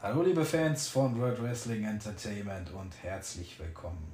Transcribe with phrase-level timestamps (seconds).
[0.00, 4.12] Hallo liebe Fans von World Wrestling Entertainment und herzlich willkommen.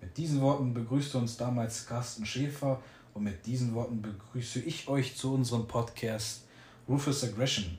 [0.00, 2.82] Mit diesen Worten begrüßte uns damals Carsten Schäfer
[3.14, 6.48] und mit diesen Worten begrüße ich euch zu unserem Podcast
[6.88, 7.78] Rufus Aggression.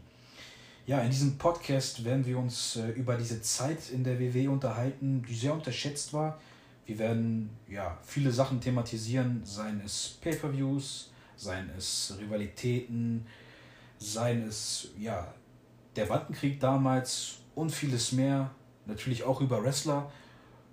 [0.86, 5.22] Ja, in diesem Podcast werden wir uns äh, über diese Zeit in der WW unterhalten,
[5.28, 6.40] die sehr unterschätzt war.
[6.86, 13.28] Wir werden ja viele Sachen thematisieren, seien es Pay-per-Views, seien es Rivalitäten,
[13.98, 15.34] seien es ja
[15.98, 18.52] der Wandenkrieg damals und vieles mehr.
[18.86, 20.12] Natürlich auch über Wrestler,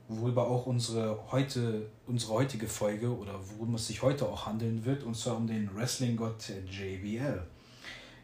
[0.09, 5.03] worüber auch unsere, heute, unsere heutige Folge oder worum es sich heute auch handeln wird,
[5.03, 7.43] und zwar um den Wrestling-Gott JBL.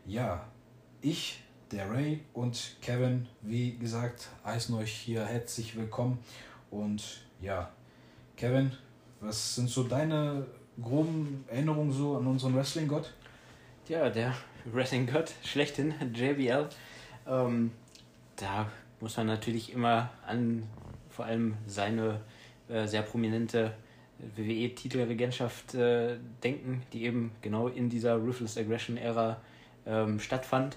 [0.07, 0.47] Ja,
[1.03, 6.19] ich, der Ray und Kevin, wie gesagt, heißen euch hier herzlich willkommen.
[6.71, 7.71] Und ja,
[8.37, 8.73] Kevin,
[9.21, 10.47] was sind so deine
[10.83, 13.13] groben Erinnerungen so an unseren Wrestling-Gott?
[13.89, 14.35] Ja, der
[14.65, 16.69] Wrestling-Gott schlechthin, JBL.
[17.27, 17.71] Ähm,
[18.37, 20.65] da muss man natürlich immer an
[21.11, 22.21] vor allem seine
[22.69, 23.73] äh, sehr prominente
[24.37, 29.41] WWE-Titelregentschaft äh, denken, die eben genau in dieser Ruthless Aggression-Ära
[29.87, 30.77] ähm, stattfand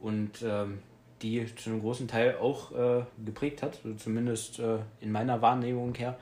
[0.00, 0.78] und ähm,
[1.22, 5.94] die zu einem großen Teil auch äh, geprägt hat, also zumindest äh, in meiner Wahrnehmung
[5.94, 6.18] her.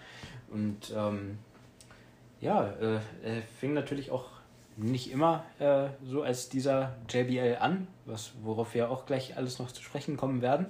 [0.51, 1.39] Und ähm,
[2.41, 4.27] ja, äh, er fing natürlich auch
[4.77, 9.73] nicht immer äh, so als dieser JBL an, was, worauf wir auch gleich alles noch
[9.73, 10.67] zu sprechen kommen werden.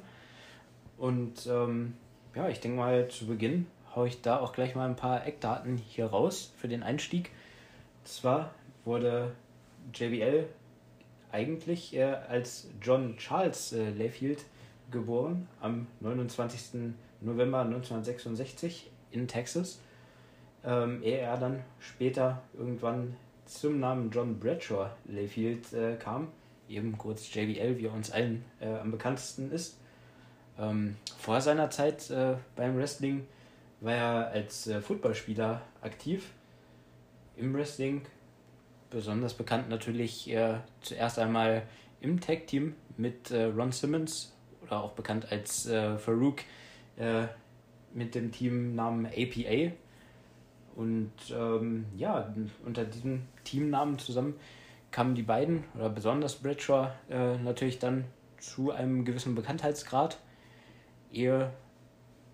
[0.98, 1.94] Und ähm,
[2.34, 5.76] ja, ich denke mal, zu Beginn haue ich da auch gleich mal ein paar Eckdaten
[5.76, 7.30] hier raus für den Einstieg.
[8.04, 8.50] Zwar
[8.84, 9.32] wurde
[9.94, 10.46] JBL
[11.32, 14.44] eigentlich äh, als John Charles äh, Layfield
[14.90, 16.92] geboren am 29.
[17.20, 19.80] November 1966 in Texas,
[20.64, 23.16] ähm, ehe er dann später irgendwann
[23.50, 26.28] zum Namen John Bradshaw Layfield äh, kam,
[26.68, 29.78] eben kurz JBL, wie er uns allen äh, am bekanntesten ist.
[30.58, 33.26] Ähm, vor seiner Zeit äh, beim Wrestling
[33.80, 36.30] war er als äh, Footballspieler aktiv.
[37.36, 38.02] Im Wrestling
[38.88, 41.62] besonders bekannt natürlich äh, zuerst einmal
[42.00, 45.68] im Tag-Team mit äh, Ron Simmons oder auch bekannt als
[45.98, 46.40] Farouk
[47.94, 49.72] mit dem Teamnamen APA.
[50.76, 52.32] Und ähm, ja,
[52.64, 54.34] unter diesem Teamnamen zusammen
[54.90, 58.04] kamen die beiden, oder besonders Bradshaw, äh, natürlich dann
[58.38, 60.18] zu einem gewissen Bekanntheitsgrad,
[61.12, 61.52] ehe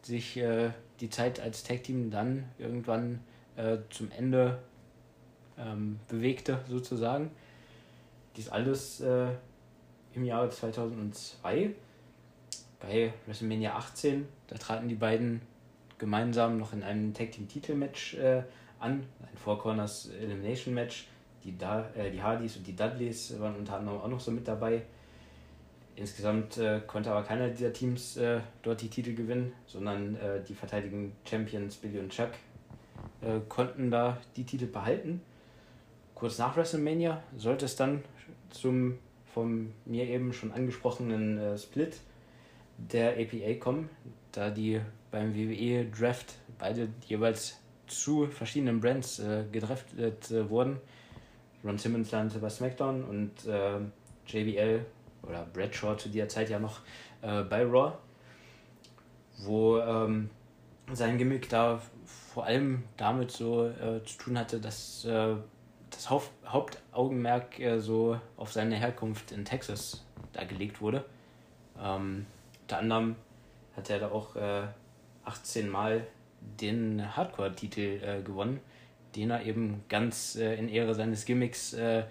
[0.02, 0.70] sich äh,
[1.00, 3.20] die Zeit als Tag-Team dann irgendwann
[3.56, 4.58] äh, zum Ende
[5.58, 7.30] ähm, bewegte, sozusagen.
[8.36, 9.28] Dies alles äh,
[10.14, 11.74] im Jahre 2002
[12.80, 14.26] bei WrestleMania 18.
[14.46, 15.40] Da traten die beiden
[15.98, 18.42] gemeinsam noch in einem Tag Team Titelmatch äh,
[18.78, 21.08] an, ein Four Corners Elimination Match.
[21.44, 24.48] Die, da äh, die Hardys und die Dudleys waren unter anderem auch noch so mit
[24.48, 24.82] dabei.
[25.94, 30.54] Insgesamt äh, konnte aber keiner dieser Teams äh, dort die Titel gewinnen, sondern äh, die
[30.54, 32.30] verteidigen Champions Billy und Chuck
[33.22, 35.22] äh, konnten da die Titel behalten.
[36.14, 38.02] Kurz nach WrestleMania sollte es dann
[38.50, 38.98] zum
[39.32, 42.00] von mir eben schon angesprochenen Split
[42.78, 43.90] der APA kommen,
[44.32, 44.80] da die
[45.16, 50.78] beim WWE Draft beide jeweils zu verschiedenen Brands äh, gedraftet äh, wurden.
[51.64, 53.78] Ron Simmons landete bei SmackDown und äh,
[54.26, 54.84] JBL
[55.22, 56.80] oder Bradshaw zu der Zeit ja noch
[57.22, 57.92] äh, bei Raw,
[59.38, 60.28] wo ähm,
[60.92, 61.80] sein Gimmick da
[62.34, 65.34] vor allem damit so äh, zu tun hatte, dass äh,
[65.88, 71.06] das Haupt Hauptaugenmerk so auf seine Herkunft in Texas da gelegt wurde.
[71.80, 72.26] Ähm,
[72.62, 73.16] unter anderem
[73.76, 74.36] hat er da auch
[75.26, 76.06] 18 Mal
[76.60, 78.60] den Hardcore-Titel äh, gewonnen,
[79.14, 82.04] den er eben ganz äh, in Ehre seines Gimmicks, äh,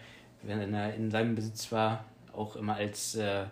[0.44, 3.46] wenn er in seinem Besitz war, auch immer als äh,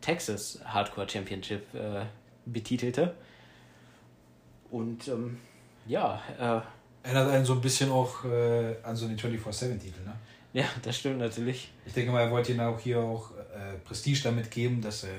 [0.00, 2.04] Texas Hardcore Championship äh,
[2.46, 3.14] betitelte.
[4.70, 5.38] Und ähm,
[5.86, 6.20] ja.
[6.38, 6.60] Äh,
[7.02, 10.12] Erinnert einen so ein bisschen auch an so den 24-7-Titel, ne?
[10.52, 11.72] Ja, das stimmt natürlich.
[11.86, 13.30] Ich denke mal, er wollte ihn auch hier auch
[13.84, 15.14] Prestige damit geben, dass er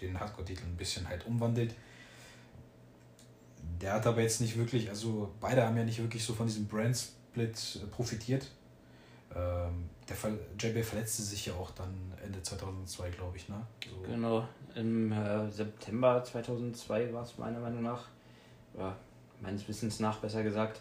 [0.00, 1.74] den Hardcore-Titel ein bisschen halt umwandelt
[3.80, 6.66] der hat aber jetzt nicht wirklich, also beide haben ja nicht wirklich so von diesem
[6.66, 8.50] Brand-Split äh, profitiert.
[9.34, 13.66] Ähm, der Fall, JB verletzte sich ja auch dann Ende 2002, glaube ich, ne?
[13.84, 14.10] So.
[14.10, 18.04] Genau, im äh, September 2002 war es meiner Meinung nach,
[18.74, 18.96] oder
[19.40, 20.80] meines Wissens nach besser gesagt,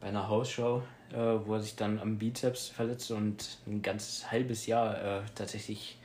[0.00, 0.82] bei einer Hausshow,
[1.12, 5.98] äh, wo er sich dann am Bizeps verletzte und ein ganzes halbes Jahr äh, tatsächlich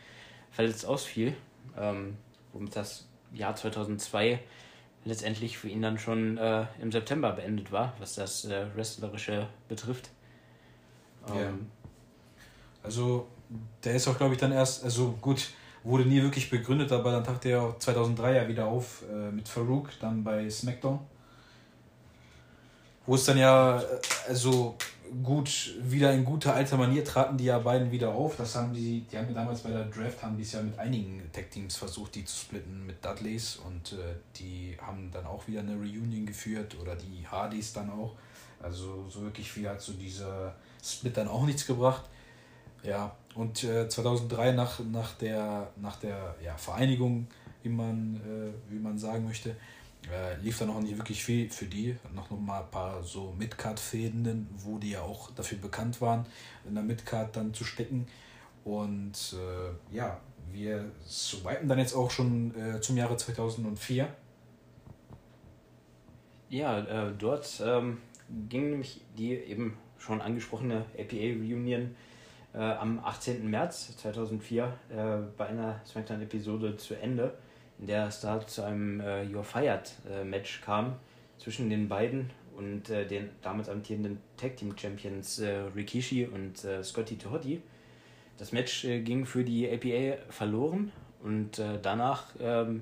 [0.51, 1.35] verletzt ausfiel,
[1.77, 2.17] ähm,
[2.53, 4.39] womit das Jahr 2002
[5.05, 10.09] letztendlich für ihn dann schon äh, im September beendet war, was das äh, Wrestlerische betrifft.
[11.29, 11.51] Ähm, ja.
[12.83, 13.27] Also,
[13.83, 15.49] der ist auch, glaube ich, dann erst, also gut,
[15.83, 19.89] wurde nie wirklich begründet, aber dann tauchte er 2003 ja wieder auf äh, mit Farouk,
[19.99, 20.99] dann bei SmackDown.
[23.05, 23.85] Wo es dann ja, äh,
[24.27, 24.75] also
[25.23, 28.37] gut, wieder in guter alter Manier traten die ja beiden wieder auf.
[28.37, 31.21] Das haben die, die haben damals bei der Draft, haben die es ja mit einigen
[31.31, 35.75] Tech-Teams versucht, die zu splitten mit Dudleys und äh, die haben dann auch wieder eine
[35.75, 38.15] Reunion geführt oder die Hardys dann auch.
[38.61, 42.03] Also so wirklich viel hat so dieser Split dann auch nichts gebracht.
[42.83, 47.27] Ja, und äh, 2003 nach, nach der, nach der ja, Vereinigung,
[47.63, 49.55] wie man, äh, wie man sagen möchte,
[50.11, 51.97] äh, lief da noch nicht wirklich viel für die.
[52.13, 56.25] Noch, noch mal ein paar so Midcard-Fäden, wo die ja auch dafür bekannt waren,
[56.67, 58.07] in der Midcard dann zu stecken.
[58.63, 60.19] Und äh, ja,
[60.51, 64.07] wir swipen dann jetzt auch schon äh, zum Jahre 2004.
[66.49, 67.99] Ja, äh, dort ähm,
[68.49, 71.95] ging nämlich die eben schon angesprochene APA-Reunion
[72.53, 73.49] äh, am 18.
[73.49, 77.33] März 2004 äh, bei einer SmackDown-Episode zu Ende,
[77.81, 80.95] in der es da zu einem äh, You're Fired-Match äh, kam
[81.39, 87.17] zwischen den beiden und äh, den damals amtierenden Tag Team Champions äh, Rikishi und Scotty
[87.17, 87.61] Tohotti.
[88.37, 90.91] Das Match ging für die APA verloren
[91.21, 92.81] und danach ähm,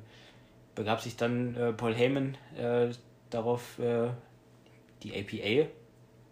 [0.74, 2.38] begab sich dann Paul Heyman
[3.30, 5.70] darauf, die APA,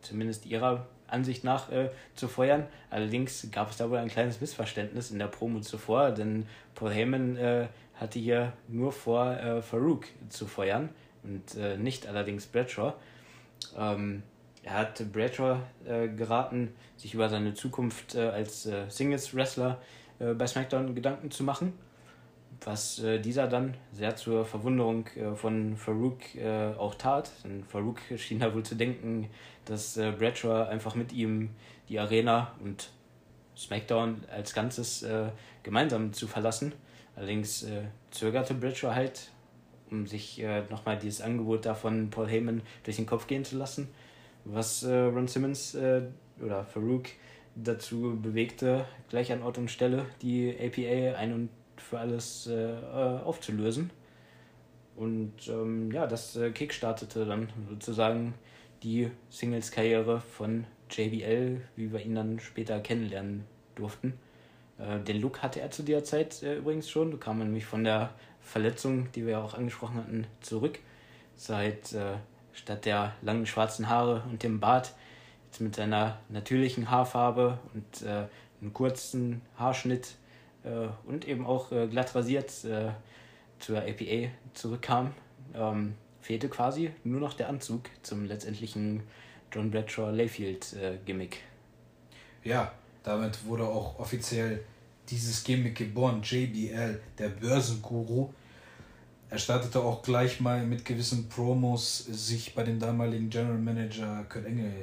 [0.02, 2.68] zumindest ihrer Ansicht nach äh, zu feuern.
[2.90, 7.38] Allerdings gab es da wohl ein kleines Missverständnis in der Promo zuvor, denn Paul Heyman
[7.38, 7.68] äh,
[7.99, 10.89] hatte hier nur vor, äh, Farouk zu feuern
[11.23, 12.94] und äh, nicht allerdings Bradshaw.
[13.77, 14.23] Ähm,
[14.63, 19.81] er hat Bradshaw äh, geraten, sich über seine Zukunft äh, als Singles-Wrestler
[20.19, 21.73] bei SmackDown Gedanken zu machen
[22.65, 27.31] was äh, dieser dann sehr zur Verwunderung äh, von Farouk äh, auch tat.
[27.44, 29.29] Denn Farouk schien da wohl zu denken,
[29.65, 31.49] dass äh, Bradshaw einfach mit ihm
[31.89, 32.89] die Arena und
[33.55, 35.29] SmackDown als Ganzes äh,
[35.63, 36.73] gemeinsam zu verlassen.
[37.18, 37.81] Allerdings äh,
[38.12, 39.31] zögerte Bradshaw halt,
[39.92, 43.58] um sich äh, nochmal dieses Angebot da von Paul Heyman durch den Kopf gehen zu
[43.58, 43.90] lassen,
[44.46, 47.08] was Ron Simmons oder Farouk
[47.64, 52.74] dazu bewegte, gleich an Ort und Stelle die APA ein- und für alles äh,
[53.24, 53.92] aufzulösen.
[54.96, 58.34] Und ähm, ja, das äh, kickstartete dann sozusagen
[58.84, 63.44] die Singles-Karriere von JBL, wie wir ihn dann später kennenlernen
[63.75, 64.14] durften.
[64.79, 67.12] Äh, den Look hatte er zu der Zeit äh, übrigens schon.
[67.12, 70.79] Da kam er nämlich von der Verletzung, die wir ja auch angesprochen hatten, zurück.
[71.35, 72.15] Seit äh,
[72.53, 74.94] statt der langen schwarzen Haare und dem Bart
[75.45, 78.25] jetzt mit seiner natürlichen Haarfarbe und äh,
[78.62, 80.15] einem kurzen Haarschnitt
[80.63, 82.51] äh, und eben auch äh, glatt rasiert
[83.59, 85.13] zur APA zurückkam,
[85.56, 89.03] ähm, fehlte quasi nur noch der Anzug zum letztendlichen
[89.51, 90.75] John Bradshaw Layfield
[91.06, 91.41] Gimmick.
[92.44, 92.71] Ja,
[93.07, 94.63] damit wurde auch offiziell
[95.09, 98.33] dieses Gimmick geboren, JBL, der Börsenguru.
[99.30, 104.45] Er startete auch gleich mal mit gewissen Promos, sich bei dem damaligen General Manager Kurt
[104.45, 104.74] Engel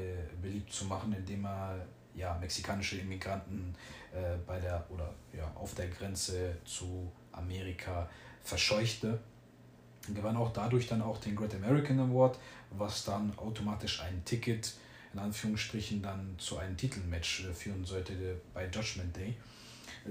[0.41, 3.75] beliebt zu machen, indem er ja, mexikanische Immigranten
[4.13, 8.09] äh, bei der oder ja, auf der Grenze zu Amerika
[8.43, 9.19] verscheuchte.
[10.15, 12.39] Gewann auch dadurch dann auch den Great American Award,
[12.71, 14.75] was dann automatisch ein Ticket
[15.15, 18.13] in Anführungsstrichen dann zu einem Titelmatch äh, führen sollte
[18.53, 19.37] bei Judgment Day.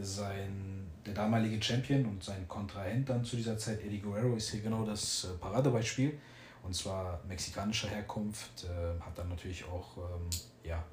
[0.02, 4.62] Sein, der damalige Champion und sein Kontrahent dann zu dieser Zeit, Eddie Guerrero, ist hier
[4.62, 6.18] genau das äh, Paradebeispiel.
[6.64, 10.30] Und zwar mexikanischer Herkunft, äh, hat dann natürlich auch ähm,
[10.64, 10.84] ja,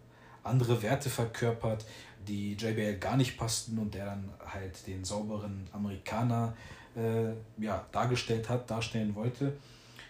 [0.43, 1.87] andere Werte verkörpert,
[2.26, 6.55] die JBL gar nicht passten und der dann halt den sauberen Amerikaner
[6.97, 7.31] äh,
[7.62, 9.57] ja, dargestellt hat, darstellen wollte.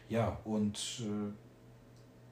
[0.09, 1.33] Ja, und äh,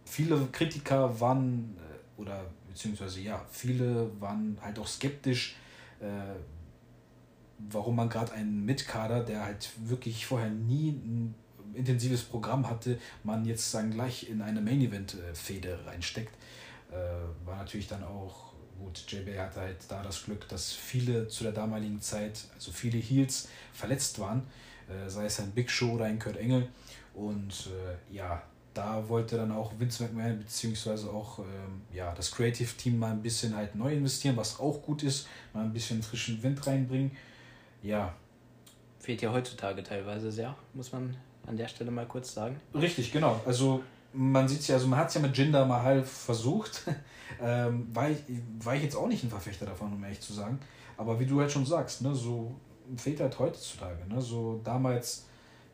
[0.08, 5.56] viele Kritiker waren, äh, oder beziehungsweise ja, viele waren halt auch skeptisch,
[6.00, 6.06] äh,
[7.70, 11.34] warum man gerade einen Mitkader, der halt wirklich vorher nie ein
[11.74, 16.34] intensives Programm hatte, man jetzt sagen gleich in eine Main Event Fehde reinsteckt.
[16.90, 21.44] Äh, war natürlich dann auch gut, JBL hatte halt da das Glück, dass viele zu
[21.44, 24.46] der damaligen Zeit, also viele Heels verletzt waren,
[24.88, 26.68] äh, sei es ein Big Show oder ein Kurt Engel.
[27.14, 28.42] Und äh, ja,
[28.78, 33.22] da wollte dann auch Vince McMahon beziehungsweise auch ähm, ja, das Creative Team mal ein
[33.22, 37.10] bisschen halt neu investieren, was auch gut ist, mal ein bisschen frischen Wind reinbringen.
[37.82, 38.14] Ja.
[39.00, 41.16] Fehlt ja heutzutage teilweise sehr, muss man
[41.46, 42.60] an der Stelle mal kurz sagen.
[42.72, 43.40] Richtig, genau.
[43.44, 43.82] Also
[44.12, 46.84] man sieht es ja, also man hat es ja mit Jinder Mahal versucht.
[47.42, 48.18] ähm, war, ich,
[48.60, 50.60] war ich jetzt auch nicht ein Verfechter davon, um ehrlich zu sagen.
[50.96, 52.54] Aber wie du halt schon sagst, ne, so
[52.96, 54.06] fehlt halt heutzutage.
[54.08, 54.20] Ne?
[54.20, 55.26] So damals,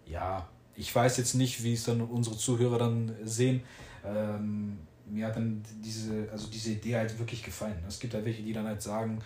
[0.06, 3.62] ja, ich weiß jetzt nicht, wie es dann unsere Zuhörer dann sehen.
[4.04, 7.76] Ähm, mir hat dann diese, also diese Idee halt wirklich gefallen.
[7.86, 9.20] Es gibt halt welche, die dann halt sagen,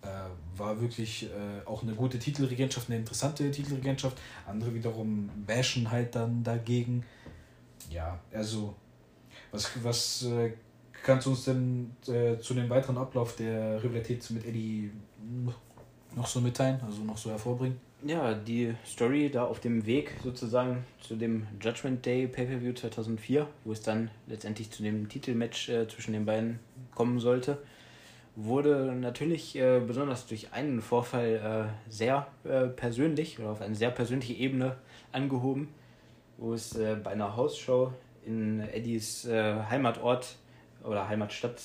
[0.00, 0.06] Äh,
[0.56, 4.16] war wirklich äh, auch eine gute Titelregentschaft, eine interessante Titelregentschaft.
[4.46, 7.04] Andere wiederum bashen halt dann dagegen.
[7.90, 8.76] Ja, also,
[9.50, 10.52] was, was äh,
[11.02, 14.92] kannst du uns denn äh, zu dem weiteren Ablauf der Rivalität mit Eddie
[16.14, 17.80] noch so mitteilen, also noch so hervorbringen?
[18.04, 23.72] Ja, die Story da auf dem Weg sozusagen zu dem Judgment Day Pay-Per-View 2004, wo
[23.72, 26.60] es dann letztendlich zu dem Titelmatch äh, zwischen den beiden
[26.94, 27.58] kommen sollte,
[28.36, 33.90] wurde natürlich äh, besonders durch einen Vorfall äh, sehr äh, persönlich oder auf eine sehr
[33.90, 34.76] persönliche Ebene
[35.10, 35.68] angehoben,
[36.36, 37.92] wo es äh, bei einer Hausshow
[38.24, 40.36] in Eddies äh, Heimatort
[40.84, 41.60] oder Heimatstadt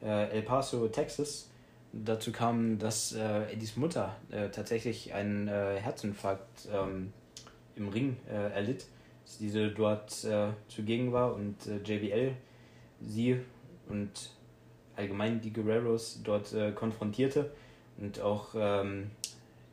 [0.00, 1.50] El Paso, Texas,
[2.02, 7.12] dazu kam, dass äh, Eddies Mutter äh, tatsächlich einen äh, Herzinfarkt ähm,
[7.76, 8.86] im Ring äh, erlitt,
[9.24, 12.34] dass diese dort äh, zugegen war und äh, JBL
[13.00, 13.40] sie
[13.88, 14.30] und
[14.96, 17.50] allgemein die Guerreros dort konfrontierte
[17.98, 19.10] und auch ähm,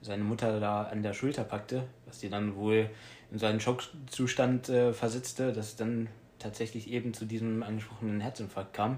[0.01, 2.89] seine Mutter da an der Schulter packte, was sie dann wohl
[3.31, 6.09] in so einen Schockzustand versetzte, dass dann
[6.39, 8.97] tatsächlich eben zu diesem angesprochenen Herzinfarkt kam.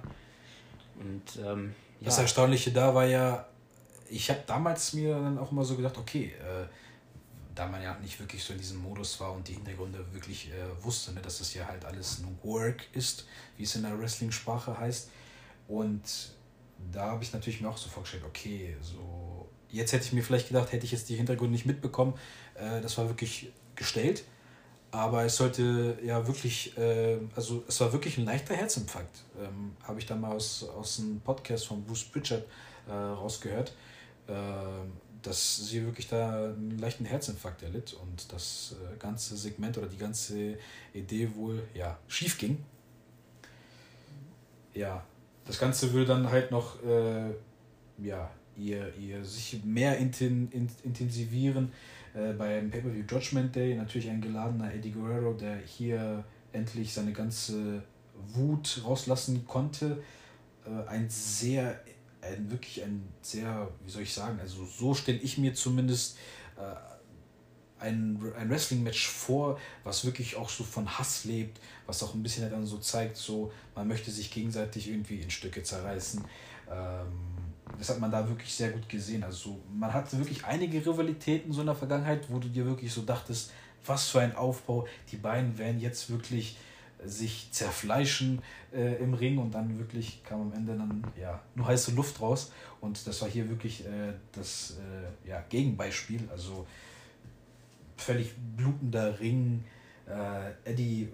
[0.96, 2.10] Und ähm, ja.
[2.10, 3.48] Das Erstaunliche da war ja,
[4.10, 6.68] ich habe damals mir dann auch immer so gedacht, okay, äh,
[7.56, 10.84] da man ja nicht wirklich so in diesem Modus war und die Hintergründe wirklich äh,
[10.84, 13.26] wusste, ne, dass das ja halt alles ein Work ist,
[13.58, 15.10] wie es in der Wrestling-Sprache heißt.
[15.68, 16.02] Und
[16.92, 20.50] da habe ich natürlich mir auch so vorgestellt, okay, so jetzt hätte ich mir vielleicht
[20.50, 22.16] gedacht, hätte ich jetzt die Hintergründe nicht mitbekommen,
[22.56, 24.24] äh, das war wirklich gestellt.
[24.94, 29.24] Aber es sollte ja wirklich, äh, also es war wirklich ein leichter Herzinfarkt.
[29.42, 32.44] Ähm, Habe ich dann mal aus, aus einem Podcast von Bruce Pritchard
[32.88, 33.74] äh, rausgehört,
[34.28, 34.34] äh,
[35.24, 39.98] dass sie wirklich da einen leichten Herzinfarkt erlitt und das äh, ganze Segment oder die
[39.98, 40.60] ganze
[40.94, 42.64] Idee wohl ja schief ging.
[44.76, 45.04] Ja,
[45.48, 47.32] das Ganze würde dann halt noch äh,
[47.98, 50.52] ja, ihr, ihr sich mehr inten,
[50.84, 51.72] intensivieren
[52.14, 57.84] äh, beim Pay-Per-View Judgment Day natürlich ein geladener Eddie Guerrero, der hier endlich seine ganze
[58.34, 60.04] Wut rauslassen konnte.
[60.66, 61.82] Äh, ein sehr,
[62.22, 66.18] ein, wirklich ein sehr, wie soll ich sagen, also so stelle ich mir zumindest
[66.58, 72.24] äh, ein, ein Wrestling-Match vor, was wirklich auch so von Hass lebt, was auch ein
[72.24, 76.24] bisschen dann so zeigt, so man möchte sich gegenseitig irgendwie in Stücke zerreißen.
[76.72, 77.33] Ähm,
[77.78, 79.24] das hat man da wirklich sehr gut gesehen.
[79.24, 83.02] Also man hatte wirklich einige Rivalitäten so in der Vergangenheit, wo du dir wirklich so
[83.02, 83.52] dachtest,
[83.86, 84.88] was für ein Aufbau.
[85.12, 86.58] Die beiden werden jetzt wirklich
[87.06, 88.42] sich zerfleischen
[88.74, 92.52] äh, im Ring und dann wirklich kam am Ende dann ja nur heiße Luft raus
[92.80, 96.22] und das war hier wirklich äh, das äh, ja, Gegenbeispiel.
[96.32, 96.66] Also
[97.98, 99.64] völlig blutender Ring.
[100.08, 101.10] Äh, Eddie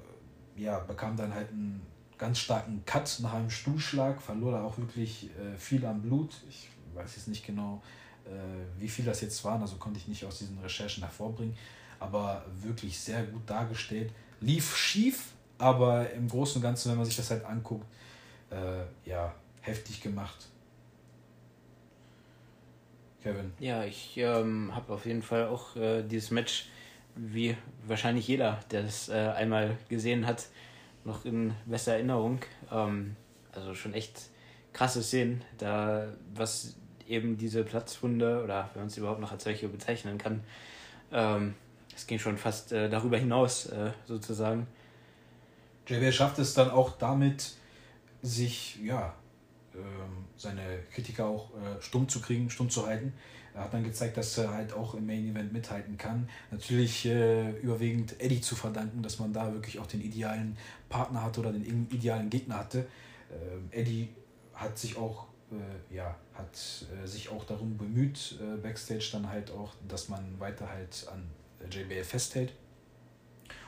[0.56, 1.82] ja, bekam dann halt einen
[2.20, 6.36] ganz starken Cut nach einem Stuhlschlag, verlor da auch wirklich äh, viel am Blut.
[6.50, 7.82] Ich weiß jetzt nicht genau,
[8.26, 8.30] äh,
[8.78, 11.58] wie viel das jetzt waren, also konnte ich nicht aus diesen Recherchen hervorbringen,
[12.00, 14.12] aber wirklich sehr gut dargestellt.
[14.42, 17.86] Lief schief, aber im Großen und Ganzen, wenn man sich das halt anguckt,
[18.52, 20.48] äh, ja, heftig gemacht.
[23.24, 23.52] Kevin.
[23.60, 26.70] Ja, ich ähm, habe auf jeden Fall auch äh, dieses Match,
[27.16, 30.48] wie wahrscheinlich jeder, der das äh, einmal gesehen hat,
[31.04, 32.40] noch in bester Erinnerung.
[32.72, 33.16] Ähm,
[33.52, 34.30] also schon echt
[34.74, 36.76] krasse Szenen, da was
[37.08, 40.44] eben diese Platzwunde oder wenn man es überhaupt noch als solche bezeichnen kann,
[41.12, 41.56] ähm,
[41.96, 44.68] es ging schon fast äh, darüber hinaus äh, sozusagen.
[45.88, 47.54] JBL schafft es dann auch damit,
[48.22, 49.14] sich ja
[49.76, 53.14] ähm, seine Kritiker auch äh, stumm zu kriegen, stumm zu halten.
[53.54, 56.30] Er hat dann gezeigt, dass er halt auch im Main Event mithalten kann.
[56.52, 61.40] Natürlich äh, überwiegend Eddie zu verdanken, dass man da wirklich auch den idealen Partner hatte
[61.42, 62.86] oder den idealen Gegner hatte.
[63.72, 64.10] Äh, Eddie
[64.54, 69.52] hat sich auch äh, ja, hat äh, sich auch darum bemüht, äh, Backstage dann halt
[69.52, 71.24] auch, dass man weiter halt an
[71.72, 72.54] JBL festhält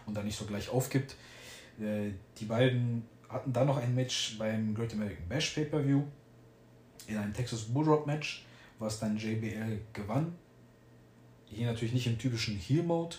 [0.06, 1.16] und dann nicht so gleich aufgibt.
[1.80, 6.04] Äh, die beiden hatten dann noch ein Match beim Great American Bash Pay-Per-View
[7.08, 8.46] in einem Texas Bulldog Match,
[8.82, 10.34] was dann JBL gewann.
[11.46, 13.18] Hier natürlich nicht im typischen Heel-Mode,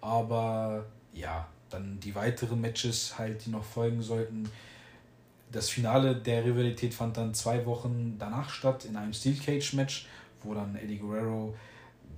[0.00, 4.48] aber ja, dann die weiteren Matches halt, die noch folgen sollten.
[5.50, 10.06] Das Finale der Rivalität fand dann zwei Wochen danach statt in einem Steel Cage Match,
[10.42, 11.54] wo dann Eddie Guerrero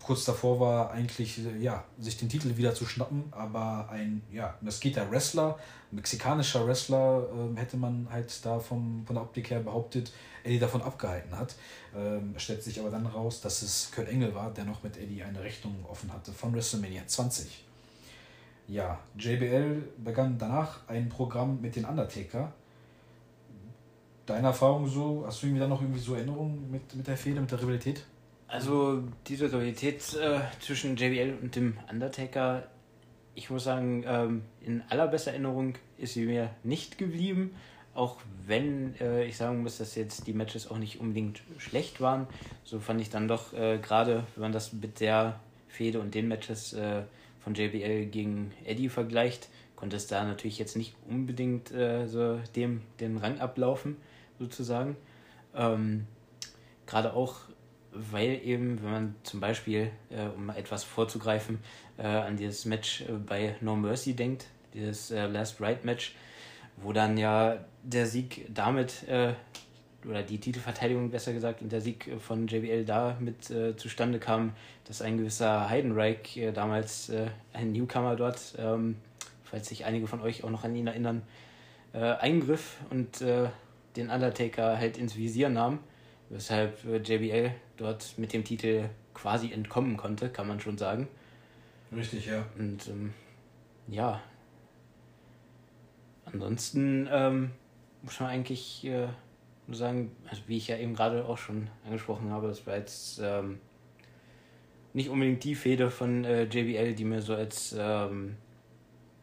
[0.02, 5.10] kurz davor war, eigentlich ja, sich den Titel wieder zu schnappen, aber ein ja, Mesquita
[5.10, 5.58] Wrestler,
[5.90, 10.82] mexikanischer Wrestler, äh, hätte man halt da vom, von der Optik her behauptet, Eddie davon
[10.82, 11.54] abgehalten hat.
[11.96, 15.22] Ähm, stellt sich aber dann raus, dass es Kurt Engel war, der noch mit Eddie
[15.22, 17.64] eine Rechnung offen hatte von WrestleMania 20.
[18.68, 22.52] Ja, JBL begann danach ein Programm mit den Undertaker.
[24.26, 27.40] Deine Erfahrung so, hast du irgendwie da noch irgendwie so Erinnerungen mit, mit der Fehde,
[27.40, 28.04] mit der Rivalität?
[28.50, 32.66] Also diese Rivalität äh, zwischen JBL und dem Undertaker,
[33.36, 37.54] ich muss sagen, ähm, in allerbester Erinnerung ist sie mir nicht geblieben.
[37.94, 38.16] Auch
[38.46, 42.26] wenn äh, ich sagen muss, dass jetzt die Matches auch nicht unbedingt schlecht waren,
[42.64, 45.38] so fand ich dann doch äh, gerade, wenn man das mit der
[45.68, 47.02] Fehde und den Matches äh,
[47.38, 52.82] von JBL gegen Eddie vergleicht, konnte es da natürlich jetzt nicht unbedingt äh, so dem
[52.98, 53.96] den Rang ablaufen,
[54.40, 54.96] sozusagen.
[55.54, 56.08] Ähm,
[56.86, 57.49] gerade auch
[57.92, 61.58] weil eben, wenn man zum Beispiel, äh, um etwas vorzugreifen,
[61.98, 66.14] äh, an dieses Match äh, bei No Mercy denkt, dieses äh, Last Ride Match,
[66.76, 69.34] wo dann ja der Sieg damit, äh,
[70.08, 74.52] oder die Titelverteidigung besser gesagt, und der Sieg von JBL damit äh, zustande kam,
[74.84, 77.12] dass ein gewisser Heidenreich, damals
[77.52, 78.96] ein Newcomer dort, ähm,
[79.44, 81.22] falls sich einige von euch auch noch an ihn erinnern,
[81.92, 85.80] eingriff und den Undertaker halt ins Visier nahm
[86.30, 91.08] weshalb JBL dort mit dem Titel quasi entkommen konnte, kann man schon sagen.
[91.94, 92.46] Richtig, ja.
[92.58, 93.12] Und ähm,
[93.88, 94.22] ja,
[96.24, 97.50] ansonsten ähm,
[98.02, 99.08] muss man eigentlich äh,
[99.66, 103.20] nur sagen, also wie ich ja eben gerade auch schon angesprochen habe, das war jetzt
[103.22, 103.58] ähm,
[104.92, 108.36] nicht unbedingt die Fehde von äh, JBL, die mir so als ähm,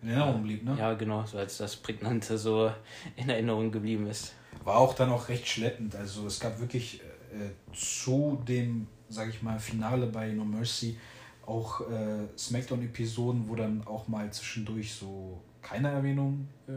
[0.01, 0.75] in Erinnerung blieb, ne?
[0.77, 2.71] Ja, genau, so als das Prägnante so
[3.15, 4.35] in Erinnerung geblieben ist.
[4.63, 5.95] War auch dann auch recht schleppend.
[5.95, 10.97] Also es gab wirklich äh, zu dem, sage ich mal, Finale bei No Mercy
[11.45, 16.71] auch äh, Smackdown-Episoden, wo dann auch mal zwischendurch so keine Erwähnung äh,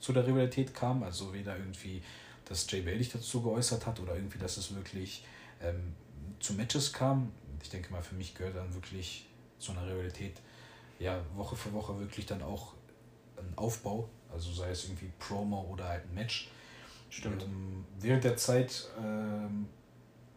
[0.00, 1.02] zu der Rivalität kam.
[1.02, 2.02] Also weder irgendwie,
[2.46, 5.24] dass JBL sich dazu geäußert hat oder irgendwie, dass es wirklich
[5.62, 5.94] ähm,
[6.40, 7.32] zu Matches kam.
[7.62, 9.26] Ich denke mal, für mich gehört dann wirklich
[9.58, 10.40] zu einer Rivalität
[10.98, 12.72] ja Woche für Woche wirklich dann auch
[13.36, 14.08] ein Aufbau.
[14.32, 16.50] Also sei es irgendwie Promo oder halt ein Match.
[17.10, 17.42] Stimmt.
[17.42, 19.66] Ähm, während der Zeit ähm,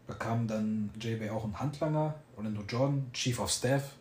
[0.07, 3.95] bekam dann JB auch einen Handlanger, Orlando Jordan, Chief of Staff.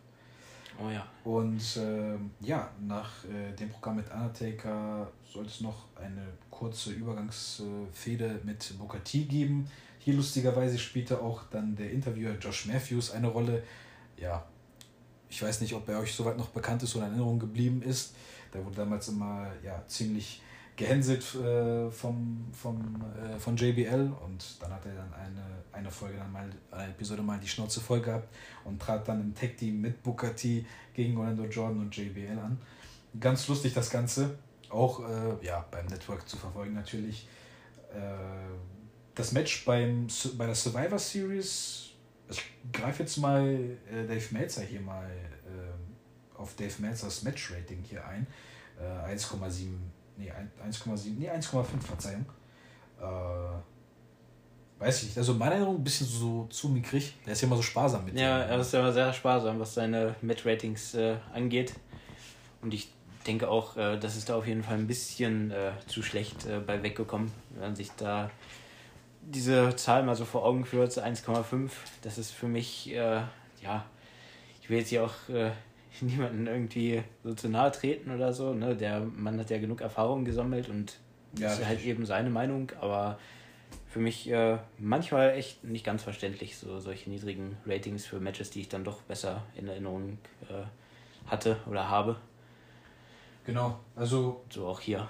[0.81, 1.07] Oh ja.
[1.25, 8.41] Und äh, ja, nach äh, dem Programm mit Undertaker sollte es noch eine kurze Übergangsfehde
[8.45, 9.69] mit Booker T geben.
[9.99, 13.65] Hier lustigerweise spielte auch dann der Interviewer Josh Matthews eine Rolle.
[14.17, 14.47] Ja,
[15.29, 18.15] ich weiß nicht, ob er euch soweit noch bekannt ist oder in Erinnerung geblieben ist.
[18.55, 20.41] Der wurde damals immer ja, ziemlich
[20.79, 26.17] gehänselt äh, vom, vom, äh, von JBL und dann hat er dann eine, eine Folge
[26.19, 28.29] dann mal, eine Episode mal die Schnauze voll gehabt
[28.65, 30.65] und trat dann im Tag Team mit Booker T
[30.95, 32.59] gegen Orlando Jordan und JBL an.
[33.19, 34.39] Ganz lustig das Ganze,
[34.71, 37.29] auch äh, ja, beim Network zu verfolgen natürlich.
[37.93, 37.99] Äh,
[39.17, 41.89] das Match beim, bei der Survivor Series,
[42.31, 48.07] ich greife jetzt mal äh, Dave Meltzer hier mal äh, auf Dave Meltzers Match-Rating hier
[48.07, 48.29] ein.
[48.81, 49.73] 1,7
[50.19, 50.33] Nee,
[50.69, 51.19] 1,7.
[51.19, 52.27] Nee, 1,5, Verzeihung.
[53.01, 53.03] Äh,
[54.81, 55.19] weiß ich nicht.
[55.19, 57.15] Also meine Erinnerung ein bisschen so zu mickrig.
[57.25, 59.75] Der ist ja immer so sparsam mit Ja, er ist ja immer sehr sparsam, was
[59.75, 61.75] seine Match-Ratings äh, angeht.
[62.63, 62.93] Und ich
[63.27, 66.59] denke auch, äh, das ist da auf jeden Fall ein bisschen äh, zu schlecht äh,
[66.59, 68.31] bei weggekommen, wenn man sich da
[69.21, 71.71] diese Zahl mal so vor Augen führt, 1,5.
[72.03, 73.23] Das ist für mich, äh,
[73.63, 73.85] ja,
[74.61, 75.53] ich will jetzt hier auch äh,
[76.07, 78.55] niemanden irgendwie so zu nahe treten oder so.
[78.55, 78.77] Ne?
[78.77, 80.99] Der Mann hat ja genug Erfahrung gesammelt und
[81.39, 83.19] ja, ist halt eben seine Meinung, aber
[83.87, 88.61] für mich äh, manchmal echt nicht ganz verständlich, so solche niedrigen Ratings für Matches, die
[88.61, 92.17] ich dann doch besser in Erinnerung äh, hatte oder habe.
[93.45, 94.45] Genau, also.
[94.51, 95.09] So auch hier.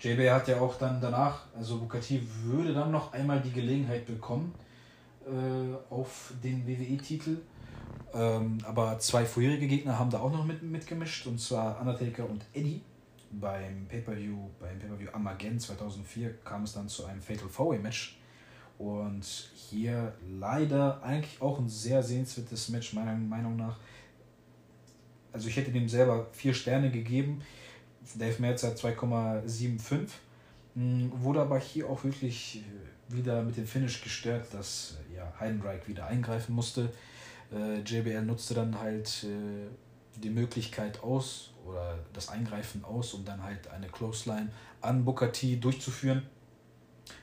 [0.00, 4.54] JB hat ja auch dann danach, also Bukati würde dann noch einmal die Gelegenheit bekommen
[5.26, 7.38] äh, auf den WWE-Titel
[8.14, 12.44] ähm, aber zwei vorherige Gegner haben da auch noch mit, mitgemischt, und zwar Undertaker und
[12.52, 12.80] Eddie.
[13.32, 18.16] Beim Pay-Per-View, Pay-Per-View Armageddon 2004 kam es dann zu einem Fatal Four Match.
[18.78, 19.24] Und
[19.54, 23.76] hier leider eigentlich auch ein sehr sehenswertes Match, meiner Meinung nach.
[25.32, 27.42] Also ich hätte dem selber vier Sterne gegeben.
[28.14, 30.08] Dave Meltzer 2,75.
[30.74, 32.62] Hm, wurde aber hier auch wirklich
[33.08, 36.92] wieder mit dem Finish gestört, dass ja, Heidenreich wieder eingreifen musste
[37.52, 39.68] äh, JBL nutzte dann halt äh,
[40.20, 45.56] die Möglichkeit aus oder das Eingreifen aus, um dann halt eine Clothesline an Booker T
[45.56, 46.22] durchzuführen.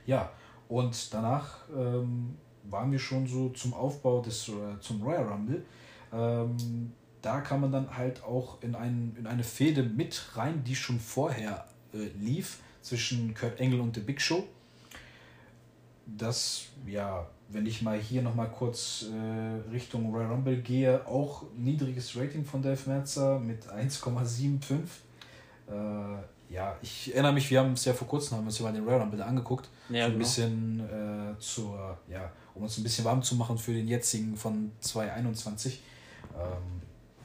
[0.05, 0.31] Ja,
[0.67, 5.65] und danach ähm, waren wir schon so zum Aufbau des äh, zum Royal Rumble.
[6.13, 10.75] Ähm, da kam man dann halt auch in, ein, in eine Fehde mit rein, die
[10.75, 14.43] schon vorher äh, lief zwischen Kurt Engel und The Big Show.
[16.05, 22.15] Das ja wenn ich mal hier nochmal kurz äh, Richtung Royal Rumble gehe, auch niedriges
[22.15, 24.79] Rating von Dave Merzer mit 1,75.
[25.69, 28.73] Äh, ja, ich erinnere mich, wir haben es ja vor kurzem, haben uns ja mal
[28.73, 29.69] den Royal Rumble angeguckt.
[29.89, 30.19] Ja, so ein genau.
[30.19, 34.71] bisschen äh, zur, ja, um uns ein bisschen warm zu machen für den jetzigen von
[34.79, 35.81] 2021.
[36.33, 36.81] Ähm,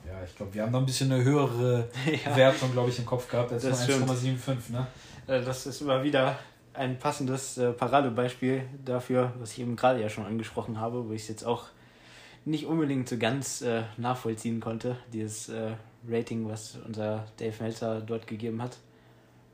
[0.07, 1.89] ja, ich glaube, wir haben da ein bisschen eine höhere
[2.25, 2.37] ja.
[2.37, 4.73] Wertung, glaube ich, im Kopf gehabt als nur 1,75.
[4.73, 4.87] Ne?
[5.27, 6.39] Äh, das ist immer wieder
[6.77, 11.23] ein passendes äh, Paradebeispiel dafür, was ich eben gerade ja schon angesprochen habe, wo ich
[11.23, 11.65] es jetzt auch
[12.45, 15.73] nicht unbedingt so ganz äh, nachvollziehen konnte, dieses äh,
[16.09, 18.77] Rating, was unser Dave Meltzer dort gegeben hat.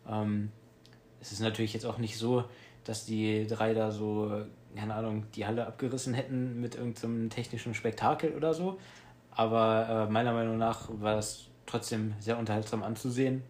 [0.08, 0.50] Ähm,
[1.20, 2.44] es ist natürlich jetzt auch nicht so,
[2.84, 8.34] dass die drei da so, keine Ahnung, die Halle abgerissen hätten mit irgendeinem technischen Spektakel
[8.34, 8.78] oder so.
[9.30, 13.42] Aber äh, meiner Meinung nach war es trotzdem sehr unterhaltsam anzusehen.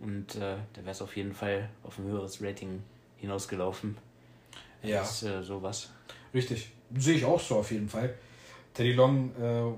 [0.00, 2.82] Und äh, da wäre es auf jeden Fall auf ein höheres Rating
[3.24, 3.96] hinausgelaufen.
[4.82, 5.00] Ja.
[5.00, 5.90] Als, äh, sowas.
[6.32, 6.72] Richtig.
[6.96, 8.14] Sehe ich auch so auf jeden Fall.
[8.74, 9.72] Teddy Long äh,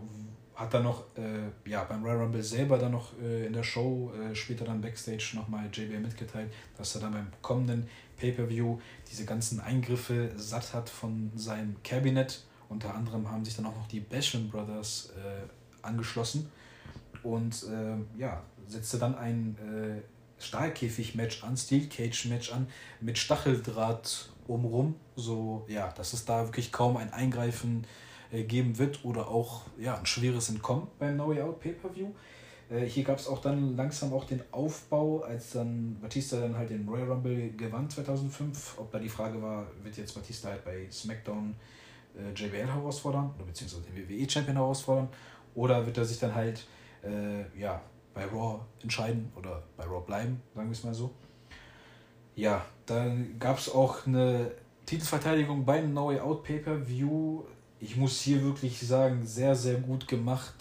[0.56, 4.10] hat dann noch äh, ja, beim Royal Rumble selber dann noch äh, in der Show,
[4.14, 8.78] äh, später dann Backstage nochmal JBL mitgeteilt, dass er dann beim kommenden Pay-Per-View
[9.10, 12.42] diese ganzen Eingriffe satt hat von seinem Cabinet.
[12.70, 16.50] Unter anderem haben sich dann auch noch die Basham Brothers äh, angeschlossen
[17.22, 17.66] und
[18.16, 19.56] ja, setzte dann ein
[20.38, 22.68] Stahlkäfig-Match an, Steel Cage-Match an,
[23.00, 27.86] mit Stacheldraht umrum, so ja, dass es da wirklich kaum ein Eingreifen
[28.30, 32.12] äh, geben wird oder auch ja, ein schweres Entkommen beim No Way Out Pay-Per-View.
[32.68, 36.70] Äh, hier gab es auch dann langsam auch den Aufbau, als dann Batista dann halt
[36.70, 38.78] den Royal Rumble gewann 2005.
[38.78, 41.54] Ob da die Frage war, wird jetzt Batista halt bei SmackDown
[42.16, 45.08] äh, JBL herausfordern oder beziehungsweise den WWE-Champion herausfordern
[45.54, 46.66] oder wird er sich dann halt
[47.02, 47.80] äh, ja,
[48.16, 51.12] bei Raw entscheiden oder bei Raw bleiben, sagen wir es mal so.
[52.34, 54.50] Ja, dann gab es auch eine
[54.84, 57.44] Titelverteidigung beim No Way Out Pay-Per-View
[57.80, 60.54] ich muss hier wirklich sagen, sehr, sehr gut gemacht.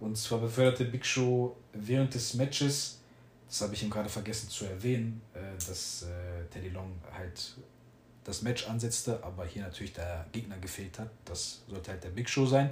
[0.00, 3.00] Und zwar beförderte Big Show während des Matches,
[3.48, 7.56] das habe ich ihm gerade vergessen zu erwähnen, äh, dass äh, Teddy Long halt
[8.24, 11.10] das Match ansetzte, aber hier natürlich der Gegner gefehlt hat.
[11.24, 12.70] Das sollte halt der Big Show sein.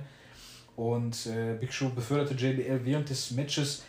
[0.76, 3.82] Und äh, Big Show beförderte JBL während des Matches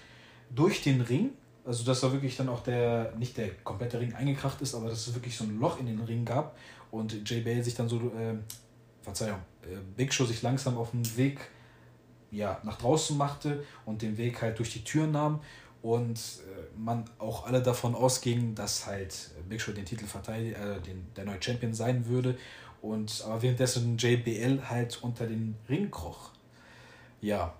[0.49, 1.31] durch den Ring.
[1.65, 5.05] Also dass da wirklich dann auch der, nicht der komplette Ring eingekracht ist, aber dass
[5.05, 6.57] es wirklich so ein Loch in den Ring gab
[6.91, 8.35] und JBL sich dann so, äh,
[9.01, 11.39] Verzeihung, äh, Big Show sich langsam auf den Weg
[12.31, 15.41] ja, nach draußen machte und den Weg halt durch die Tür nahm
[15.81, 20.81] und äh, man auch alle davon ausging, dass halt Big Show den Titel verteidigt, äh,
[20.81, 22.37] den, der neue Champion sein würde
[22.81, 26.31] und aber währenddessen JBL halt unter den Ring kroch.
[27.21, 27.53] Ja,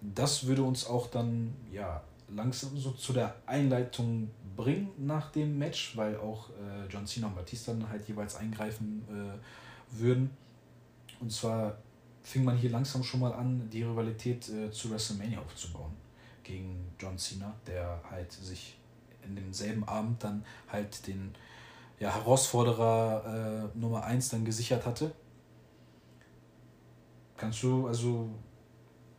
[0.00, 2.02] das würde uns auch dann ja
[2.34, 7.36] langsam so zu der Einleitung bringen nach dem Match, weil auch äh, John Cena und
[7.36, 10.30] Batista dann halt jeweils eingreifen äh, würden.
[11.20, 11.78] Und zwar
[12.22, 15.92] fing man hier langsam schon mal an, die Rivalität äh, zu WrestleMania aufzubauen
[16.42, 18.78] gegen John Cena, der halt sich
[19.24, 21.34] in demselben Abend dann halt den
[21.98, 25.12] ja, Herausforderer äh, Nummer 1 dann gesichert hatte.
[27.36, 28.30] Kannst du also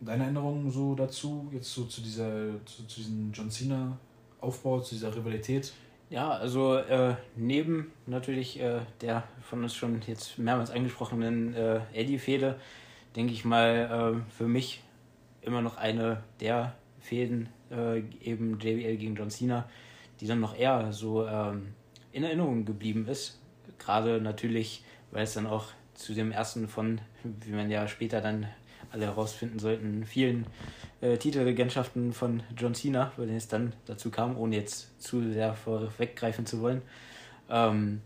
[0.01, 3.97] deine Erinnerungen so dazu, jetzt so zu dieser, zu, zu diesem John Cena
[4.39, 5.71] Aufbau, zu dieser Rivalität?
[6.09, 12.59] Ja, also äh, neben natürlich äh, der von uns schon jetzt mehrmals angesprochenen äh, Eddie-Fehde,
[13.15, 14.83] denke ich mal, äh, für mich
[15.41, 19.69] immer noch eine der Fäden, äh, eben JBL gegen John Cena,
[20.19, 21.73] die dann noch eher so ähm,
[22.11, 23.39] in Erinnerung geblieben ist.
[23.79, 28.47] Gerade natürlich, weil es dann auch zu dem ersten von, wie man ja später dann
[28.91, 30.45] alle herausfinden sollten, vielen
[31.01, 36.45] äh, Titelregentschaften von John Cena, weil es dann dazu kam, ohne jetzt zu sehr vorweggreifen
[36.45, 36.81] zu wollen.
[37.49, 38.01] Ähm,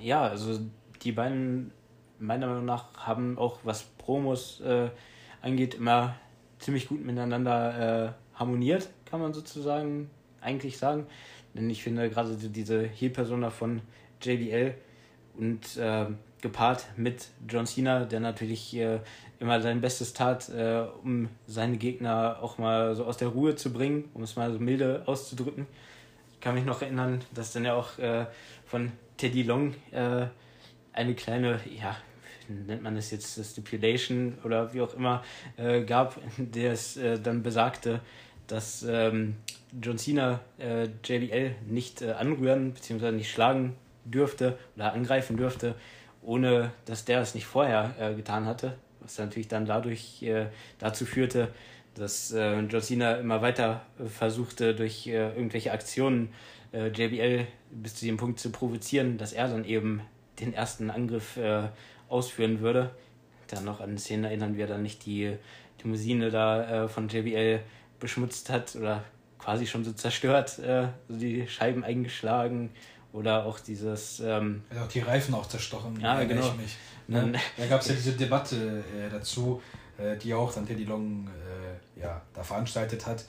[0.00, 0.58] ja, also
[1.02, 1.72] die beiden,
[2.18, 4.90] meiner Meinung nach, haben auch was Promos äh,
[5.40, 6.16] angeht, immer
[6.58, 10.10] ziemlich gut miteinander äh, harmoniert, kann man sozusagen
[10.40, 11.06] eigentlich sagen.
[11.54, 13.80] Denn ich finde gerade diese Heel-Persona von
[14.20, 14.74] JBL
[15.38, 16.06] und äh,
[16.42, 19.00] gepaart mit John Cena, der natürlich äh,
[19.40, 23.72] immer sein Bestes tat, äh, um seine Gegner auch mal so aus der Ruhe zu
[23.72, 25.66] bringen, um es mal so milde auszudrücken.
[26.34, 28.26] Ich kann mich noch erinnern, dass dann ja auch äh,
[28.66, 30.26] von Teddy Long äh,
[30.92, 31.96] eine kleine, ja,
[32.48, 35.22] nennt man das jetzt Stipulation oder wie auch immer,
[35.56, 38.00] äh, gab, der es dann besagte,
[38.46, 39.36] dass ähm,
[39.82, 40.40] John Cena
[41.04, 43.12] JBL nicht anrühren bzw.
[43.12, 43.76] nicht schlagen
[44.10, 45.74] dürfte oder angreifen dürfte,
[46.22, 50.46] ohne dass der es nicht vorher äh, getan hatte, was natürlich dann dadurch äh,
[50.78, 51.48] dazu führte,
[51.94, 56.30] dass äh, John immer weiter versuchte, durch äh, irgendwelche Aktionen
[56.72, 60.02] äh, JBL bis zu dem Punkt zu provozieren, dass er dann eben
[60.40, 61.68] den ersten Angriff äh,
[62.08, 62.90] ausführen würde.
[63.48, 65.36] Dann noch an Szenen erinnern, wie er dann nicht die
[65.82, 67.60] Limousine da von JBL
[67.98, 69.04] beschmutzt hat oder
[69.38, 72.70] quasi schon so zerstört, äh, so die Scheiben eingeschlagen
[73.12, 74.20] oder auch dieses.
[74.20, 75.98] Ähm, ja, auch die Reifen auch zerstochen.
[76.00, 76.46] Ja, genau.
[76.46, 76.76] Ich mich.
[77.08, 77.32] Ne?
[77.56, 79.62] Da gab es ja diese Debatte äh, dazu,
[79.96, 83.24] äh, die auch dann Teddy Long äh, ja, da veranstaltet hat.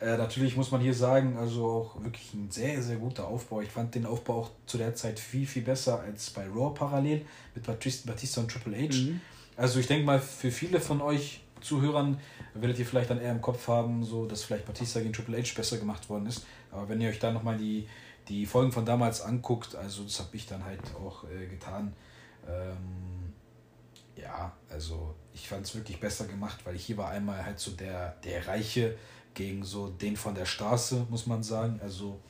[0.00, 3.60] Äh, natürlich muss man hier sagen, also auch wirklich ein sehr, sehr guter Aufbau.
[3.60, 7.24] Ich fand den Aufbau auch zu der Zeit viel, viel besser als bei Raw parallel
[7.54, 8.94] mit Batista und Triple H.
[8.94, 9.20] Mhm.
[9.56, 12.18] Also ich denke mal, für viele von euch Zuhörern
[12.54, 15.52] werdet ihr vielleicht dann eher im Kopf haben, so dass vielleicht Batista gegen Triple H
[15.54, 16.46] besser gemacht worden ist.
[16.70, 17.86] Aber wenn ihr euch dann nochmal die,
[18.30, 21.92] die Folgen von damals anguckt, also das habe ich dann halt auch äh, getan.
[22.48, 23.32] Ähm,
[24.14, 28.12] ja, also ich fand es wirklich besser gemacht, weil hier war einmal halt so der,
[28.24, 28.96] der Reiche
[29.34, 31.80] gegen so den von der Straße, muss man sagen.
[31.82, 32.20] Also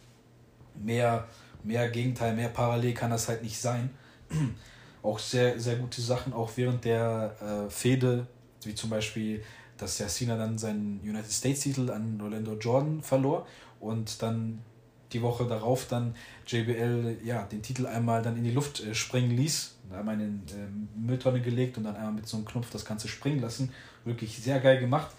[0.74, 1.28] mehr,
[1.62, 3.90] mehr Gegenteil, mehr Parallel kann das halt nicht sein.
[5.02, 8.26] auch sehr, sehr gute Sachen, auch während der äh, Fehde,
[8.64, 9.44] wie zum Beispiel,
[9.76, 13.46] dass Cena dann seinen United States Titel an Orlando Jordan verlor
[13.80, 14.60] und dann
[15.12, 16.14] die Woche darauf dann
[16.46, 20.54] JBL ja, den Titel einmal dann in die Luft äh, springen ließ, einmal in die
[20.54, 23.72] äh, Mülltonne gelegt und dann einmal mit so einem Knopf das Ganze springen lassen.
[24.04, 25.10] Wirklich sehr geil gemacht.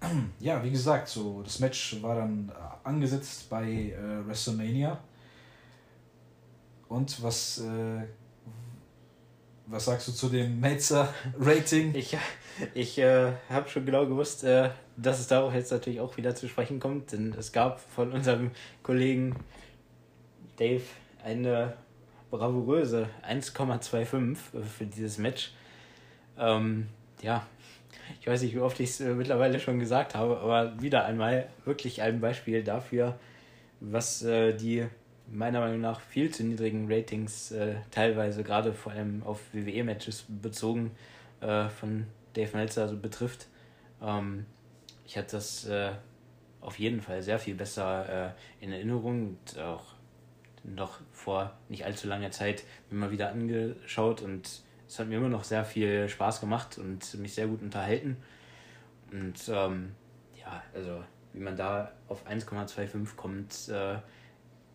[0.40, 4.98] Ja, wie gesagt, so das Match war dann äh, angesetzt bei äh, WrestleMania.
[6.88, 8.06] Und was äh,
[9.70, 11.94] was sagst du zu dem Melzer-Rating?
[11.94, 12.16] Ich,
[12.74, 14.70] ich äh, habe schon genau gewusst, äh,
[15.02, 18.50] dass es darauf jetzt natürlich auch wieder zu sprechen kommt, denn es gab von unserem
[18.82, 19.36] Kollegen
[20.56, 20.82] Dave
[21.24, 21.74] eine
[22.30, 25.52] bravouröse 1,25 für dieses Match.
[26.38, 26.88] Ähm,
[27.22, 27.46] ja,
[28.20, 31.48] ich weiß nicht, wie oft ich es äh, mittlerweile schon gesagt habe, aber wieder einmal
[31.64, 33.18] wirklich ein Beispiel dafür,
[33.80, 34.86] was äh, die
[35.32, 40.90] meiner Meinung nach viel zu niedrigen Ratings, äh, teilweise gerade vor allem auf WWE-Matches bezogen,
[41.40, 43.46] äh, von Dave Meltzer also betrifft.
[44.02, 44.46] Ähm,
[45.10, 45.90] ich hatte das äh,
[46.60, 49.82] auf jeden Fall sehr viel besser äh, in Erinnerung und auch
[50.62, 55.42] noch vor nicht allzu langer Zeit mal wieder angeschaut und es hat mir immer noch
[55.42, 58.18] sehr viel Spaß gemacht und mich sehr gut unterhalten.
[59.10, 59.96] Und ähm,
[60.38, 63.96] ja, also wie man da auf 1,25 kommt, äh,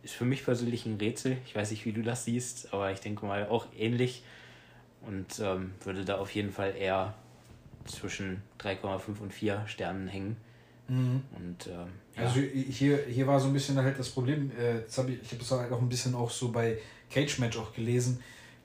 [0.04, 1.38] ist für mich persönlich ein Rätsel.
[1.46, 4.26] Ich weiß nicht, wie du das siehst, aber ich denke mal auch ähnlich
[5.00, 7.14] und ähm, würde da auf jeden Fall eher
[7.86, 10.38] zwischen 3,5 und 4 Sternen hängen.
[10.88, 11.22] Mhm.
[11.36, 12.24] Und, ähm, ja.
[12.24, 15.32] Also hier, hier war so ein bisschen halt das Problem, äh, das hab ich, ich
[15.32, 16.78] habe es halt auch ein bisschen auch so bei
[17.10, 18.22] Cage Match auch gelesen,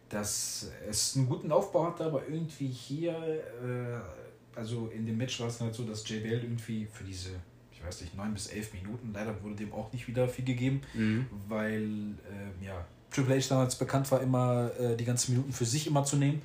[0.08, 5.48] dass es einen guten Aufbau hatte, aber irgendwie hier, äh, also in dem Match war
[5.48, 7.30] es halt so, dass JBL irgendwie für diese
[7.80, 9.10] ich weiß nicht, neun bis elf Minuten.
[9.14, 11.26] Leider wurde dem auch nicht wieder viel gegeben, mhm.
[11.48, 15.86] weil äh, ja, Triple H damals bekannt war, immer äh, die ganzen Minuten für sich
[15.86, 16.42] immer zu nehmen.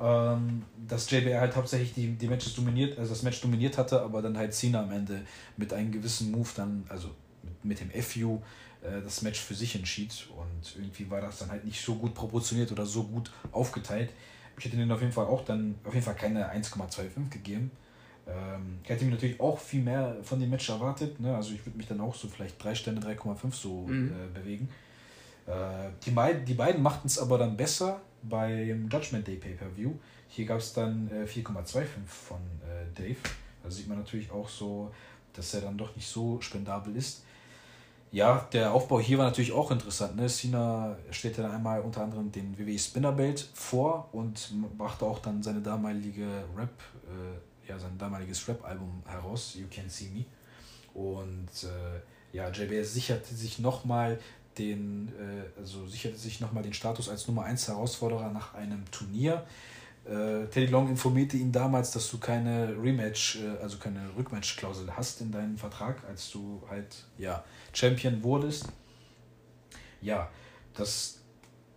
[0.00, 4.22] Ähm, dass JBR halt hauptsächlich die, die Matches dominiert, also das Match dominiert hatte, aber
[4.22, 5.20] dann halt Cena am Ende
[5.56, 7.10] mit einem gewissen Move dann, also
[7.42, 8.40] mit, mit dem FU,
[8.82, 10.28] äh, das Match für sich entschied.
[10.36, 14.10] Und irgendwie war das dann halt nicht so gut proportioniert oder so gut aufgeteilt.
[14.58, 17.70] Ich hätte denen auf jeden Fall auch dann auf jeden Fall keine 1,25 gegeben.
[18.26, 21.20] Ähm, ich hätte mir natürlich auch viel mehr von dem Match erwartet.
[21.20, 21.34] Ne?
[21.34, 24.12] Also ich würde mich dann auch so vielleicht 3 Sterne, 3,5 so mhm.
[24.12, 24.68] äh, bewegen.
[25.46, 29.92] Äh, die, die beiden machten es aber dann besser beim Judgment Day Pay-Per-View.
[30.28, 33.18] Hier gab es dann äh, 4,25 von äh, Dave.
[33.62, 34.92] Da sieht man natürlich auch so,
[35.32, 37.22] dass er dann doch nicht so spendabel ist.
[38.10, 40.16] Ja, der Aufbau hier war natürlich auch interessant.
[40.16, 40.26] Ne?
[40.26, 45.42] Cena stellte dann einmal unter anderem den WWE Spinner Belt vor und brachte auch dann
[45.42, 50.24] seine damalige Rap- äh, ja, sein damaliges Rap-Album heraus, You Can See Me.
[50.92, 54.18] Und äh, ja, JBS sicherte sich nochmal
[54.58, 59.44] den, äh, also sicherte sich nochmal den Status als Nummer 1 Herausforderer nach einem Turnier.
[60.04, 65.20] Äh, Teddy Long informierte ihn damals, dass du keine Rematch, äh, also keine Rückmatch-Klausel hast
[65.20, 68.66] in deinem Vertrag, als du halt ja, Champion wurdest.
[70.00, 70.28] Ja,
[70.74, 71.20] das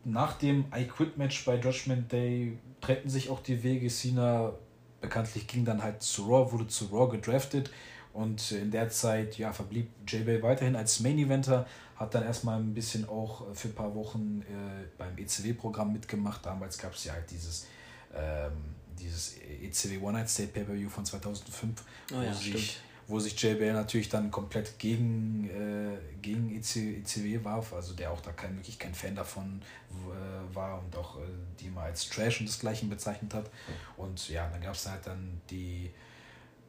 [0.03, 3.89] nach dem I Quit Match bei Judgment Day trennten sich auch die Wege.
[3.89, 4.53] Cena
[5.01, 7.69] bekanntlich ging dann halt zu Raw, wurde zu Raw gedraftet
[8.15, 12.73] und in der Zeit ja, verblieb J-Bay weiterhin als Main Eventer, hat dann erstmal ein
[12.73, 16.45] bisschen auch für ein paar Wochen äh, beim ECW-Programm mitgemacht.
[16.45, 17.67] Damals gab es ja halt dieses,
[18.13, 18.53] ähm,
[18.99, 23.39] dieses ECW One Night State Pay-Per-View von 2005, oh, wo ja, sich stimmt wo sich
[23.39, 28.55] JBL natürlich dann komplett gegen, äh, gegen EC, ECW warf, also der auch da kein,
[28.55, 31.21] wirklich kein Fan davon äh, war und auch äh,
[31.59, 33.51] die mal als Trash und desgleichen bezeichnet hat.
[33.95, 35.91] Und ja, dann gab es halt dann die,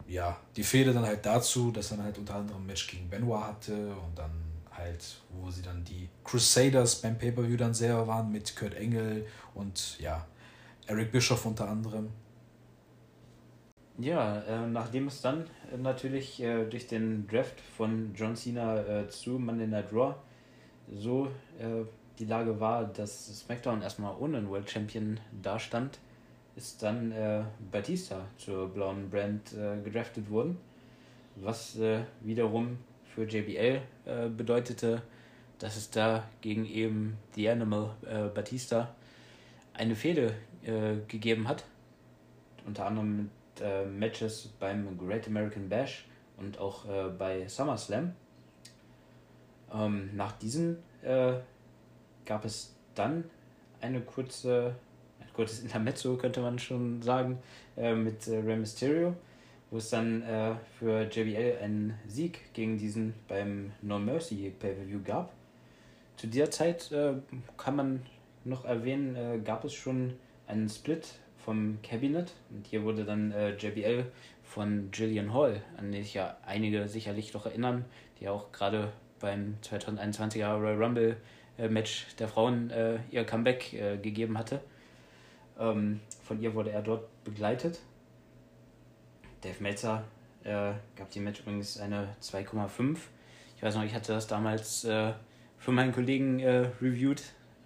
[0.09, 3.43] ja, die Fehde dann halt dazu, dass er halt unter anderem ein Match gegen Benoit
[3.43, 4.31] hatte und dann
[4.71, 9.99] halt, wo sie dann die Crusaders beim Pay-Per-View dann selber waren mit Kurt Engel und
[9.99, 10.27] ja,
[10.87, 12.11] Eric Bischoff unter anderem.
[13.99, 19.09] Ja, äh, nachdem es dann äh, natürlich äh, durch den Draft von John Cena äh,
[19.09, 20.15] zu Monday Night Raw
[20.93, 21.27] so
[21.59, 21.85] äh,
[22.19, 25.99] die Lage war, dass SmackDown erstmal ohne einen World Champion dastand,
[26.57, 29.51] ist dann äh, Batista zur blauen Brand
[29.85, 30.59] gedraftet worden,
[31.37, 31.79] was
[32.23, 32.79] wiederum
[33.15, 33.83] für JBL
[34.37, 35.03] bedeutete,
[35.59, 37.95] dass es da gegen eben The Animal
[38.35, 38.95] Batista
[39.75, 40.35] eine Fehde
[41.09, 41.65] gegeben hat,
[42.67, 48.15] unter anderem mit äh, Matches beim Great American Bash und auch äh, bei SummerSlam.
[49.73, 51.35] Ähm, nach diesen äh,
[52.25, 53.25] gab es dann
[53.81, 54.77] eine kurze,
[55.37, 57.39] kurzes Intermezzo, könnte man schon sagen,
[57.77, 59.15] äh, mit äh, Rey Mysterio,
[59.71, 65.33] wo es dann äh, für JBL einen Sieg gegen diesen beim No Mercy Pay-Per-View gab.
[66.17, 67.13] Zu dieser Zeit äh,
[67.59, 68.03] kann man
[68.45, 70.15] noch erwähnen, äh, gab es schon
[70.47, 71.07] einen Split
[71.45, 72.33] vom Cabinet.
[72.51, 74.07] Und hier wurde dann äh, JBL
[74.43, 77.85] von Gillian Hall, an die sich ja einige sicherlich noch erinnern,
[78.21, 81.17] die auch gerade beim 2021er Royal Rumble
[81.59, 82.71] äh, Match der Frauen
[83.11, 84.61] ihr Comeback gegeben hatte.
[85.59, 87.81] Ähm, von ihr wurde er dort begleitet.
[89.41, 90.05] Dave Meltzer
[90.45, 92.99] äh, gab dem Match übrigens eine 2,5.
[93.57, 95.13] Ich weiß noch, ich hatte das damals äh,
[95.59, 97.23] für meinen Kollegen äh, reviewed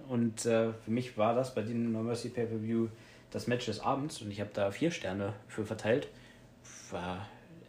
[0.09, 2.89] und für mich war das bei dem No Mercy Pay-Per-View
[3.31, 6.09] das Match des Abends und ich habe da vier Sterne für verteilt.
[6.91, 7.29] War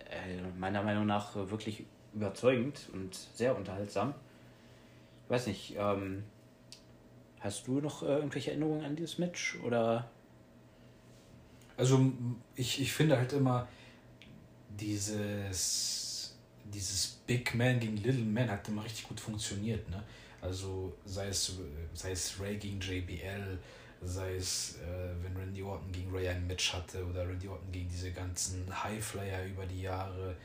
[0.10, 4.14] äh, meiner Meinung nach wirklich überzeugend und sehr unterhaltsam.
[5.26, 6.24] Ich weiß nicht, ähm,
[7.42, 10.10] hast du noch äh, irgendwelche Erinnerungen an dieses Match oder?
[11.76, 12.12] Also
[12.56, 13.68] ich, ich finde halt immer
[14.70, 19.90] dieses, dieses Big Man gegen Little Man hat immer richtig gut funktioniert.
[19.90, 20.02] Ne?
[20.42, 21.60] Also sei es,
[21.94, 23.58] sei es Ray gegen JBL,
[24.02, 27.90] sei es, äh, wenn Randy Orton gegen Ray ein Match hatte oder Randy Orton gegen
[27.90, 30.36] diese ganzen Highflyer über die Jahre,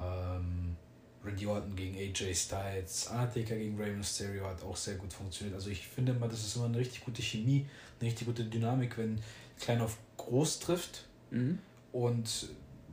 [0.00, 0.76] ähm,
[1.24, 5.54] Randy Orton gegen AJ Styles, Undertaker gegen Rey Mysterio hat auch sehr gut funktioniert.
[5.54, 7.66] Also ich finde immer, das ist immer eine richtig gute Chemie,
[8.00, 9.20] eine richtig gute Dynamik, wenn
[9.58, 11.04] Klein auf Groß trifft.
[11.30, 11.58] Mhm.
[11.92, 12.48] Und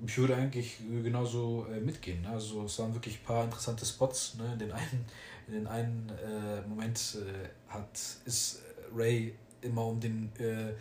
[0.06, 2.22] ich würde eigentlich genauso äh, mitgehen.
[2.22, 2.30] Ne?
[2.30, 4.36] Also es waren wirklich ein paar interessante Spots.
[4.36, 4.54] Ne?
[4.54, 5.06] In den einen,
[5.48, 8.62] in den einen äh, Moment äh, hat, ist
[8.96, 10.74] Ray immer um den äh,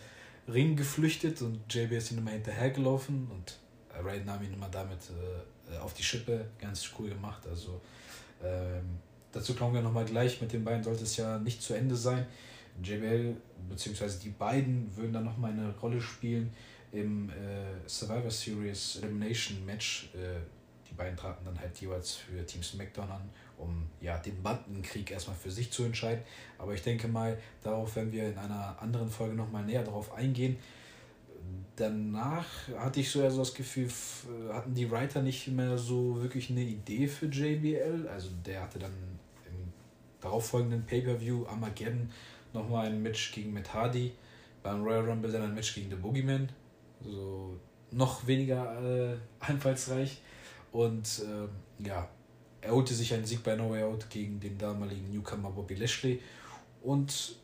[0.51, 3.59] Ring geflüchtet und JB ist ihm immer hinterhergelaufen und
[4.05, 4.99] Ray nahm ihn immer damit
[5.71, 6.47] äh, auf die Schippe.
[6.59, 7.47] Ganz cool gemacht.
[7.49, 7.81] Also
[8.43, 8.99] ähm,
[9.33, 10.41] dazu kommen wir nochmal gleich.
[10.41, 12.27] Mit den beiden sollte es ja nicht zu Ende sein.
[12.83, 13.37] JBL
[13.69, 14.09] bzw.
[14.23, 16.53] die beiden würden dann nochmal eine Rolle spielen
[16.93, 17.33] im äh,
[17.87, 20.11] Survivor Series Elimination Match.
[20.15, 20.41] Äh,
[20.89, 25.37] die beiden traten dann halt jeweils für Team SmackDown an um ja, den Bandenkrieg erstmal
[25.37, 26.23] für sich zu entscheiden.
[26.59, 30.57] Aber ich denke mal, darauf werden wir in einer anderen Folge nochmal näher darauf eingehen.
[31.77, 32.47] Danach
[32.79, 33.89] hatte ich so eher so das Gefühl,
[34.53, 38.07] hatten die Writer nicht mehr so wirklich eine Idee für JBL.
[38.09, 38.93] Also der hatte dann
[39.47, 39.73] im
[40.21, 42.11] darauffolgenden Pay-Per-View Armageddon
[42.53, 44.13] nochmal ein Match gegen Matt Hardy.
[44.63, 46.51] Beim Royal Rumble dann ein Match gegen The Boogeyman.
[47.03, 47.59] So
[47.91, 50.21] noch weniger äh, einfallsreich.
[50.73, 52.09] Und äh, ja,
[52.61, 56.21] er holte sich einen Sieg bei No Way Out gegen den damaligen Newcomer Bobby Lashley.
[56.83, 57.37] Und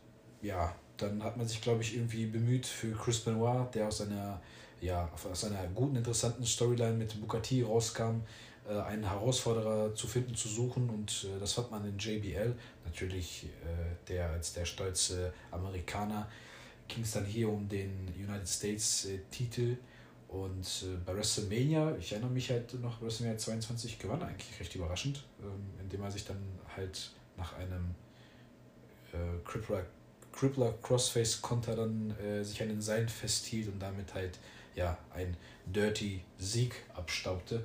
[0.42, 4.40] ja, dann hat man sich, glaube ich, irgendwie bemüht für Chris Benoit, der aus einer,
[4.80, 8.22] ja, aus einer guten, interessanten Storyline mit Bukati rauskam,
[8.68, 10.88] äh, einen Herausforderer zu finden, zu suchen.
[10.90, 12.54] Und äh, das fand man in JBL.
[12.84, 16.28] Natürlich äh, der als der stolze Amerikaner
[16.88, 19.76] ging es dann hier um den United States Titel
[20.28, 25.24] und äh, bei WrestleMania, ich erinnere mich halt noch, WrestleMania 22 gewann eigentlich recht überraschend,
[25.40, 26.42] ähm, indem er sich dann
[26.76, 27.94] halt nach einem
[29.12, 29.86] äh, Crippler,
[30.38, 34.38] Crippler Crossface Konter dann äh, sich an den Seilen festhielt und damit halt
[34.74, 37.64] ja ein Dirty Sieg abstaubte.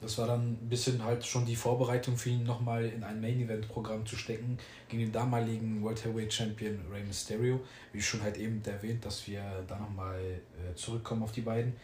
[0.00, 4.06] Das war dann ein bisschen halt schon die Vorbereitung für ihn, nochmal in ein Main-Event-Programm
[4.06, 4.56] zu stecken
[4.88, 7.60] gegen den damaligen World Heavyweight Champion Rey Mysterio.
[7.92, 11.74] Wie schon halt eben erwähnt, dass wir da nochmal äh, zurückkommen auf die beiden.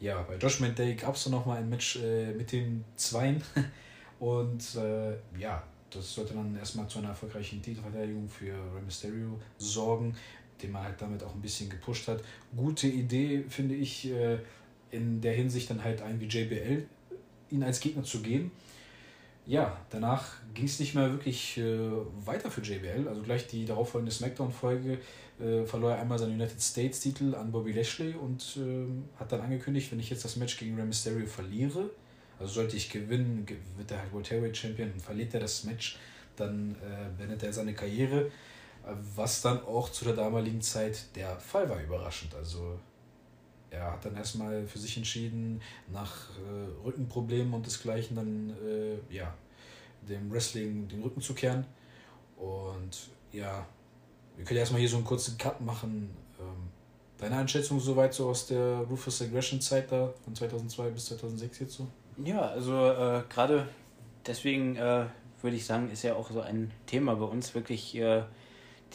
[0.00, 3.42] Ja, bei Judgment Day gab es dann nochmal ein Match äh, mit den Zweien.
[4.20, 5.62] Und äh, ja,
[5.96, 10.14] das sollte dann erstmal zu einer erfolgreichen Titelverteidigung für Rey Mysterio sorgen,
[10.62, 12.22] den man halt damit auch ein bisschen gepusht hat.
[12.56, 14.38] Gute Idee, finde ich, äh,
[14.90, 16.86] in der Hinsicht dann halt ein wie JBL
[17.50, 18.50] ihn als Gegner zu geben.
[19.46, 21.88] Ja, danach ging es nicht mehr wirklich äh,
[22.24, 23.06] weiter für JBL.
[23.06, 24.98] Also gleich die darauffolgende SmackDown-Folge
[25.38, 29.92] äh, verlor er einmal seinen United States-Titel an Bobby Lashley und äh, hat dann angekündigt,
[29.92, 31.90] wenn ich jetzt das Match gegen Rey Mysterio verliere,
[32.38, 35.98] also sollte ich gewinnen, wird er halt World Heavyweight Champion und verliert er das Match,
[36.36, 38.30] dann äh, beendet er seine Karriere.
[39.16, 42.32] Was dann auch zu der damaligen Zeit der Fall war, überraschend.
[42.36, 42.78] Also
[43.70, 45.60] er hat dann erstmal für sich entschieden,
[45.92, 49.34] nach äh, Rückenproblemen und desgleichen dann äh, ja,
[50.08, 51.66] dem Wrestling den Rücken zu kehren.
[52.36, 53.66] Und ja,
[54.36, 56.10] wir können erstmal hier so einen kurzen Cut machen.
[56.38, 56.68] Ähm,
[57.18, 61.72] deine Einschätzung soweit so aus der Rufus Aggression Zeit da von 2002 bis 2006 jetzt
[61.74, 61.88] so?
[62.24, 63.68] Ja, also äh, gerade
[64.26, 65.04] deswegen äh,
[65.42, 68.22] würde ich sagen, ist ja auch so ein Thema bei uns wirklich äh,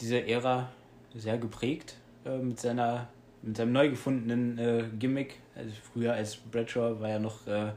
[0.00, 0.68] diese Ära
[1.14, 3.08] sehr geprägt äh, mit seiner
[3.42, 5.38] mit seinem neu gefundenen äh, Gimmick.
[5.54, 7.72] Also früher als Bradshaw war ja noch äh,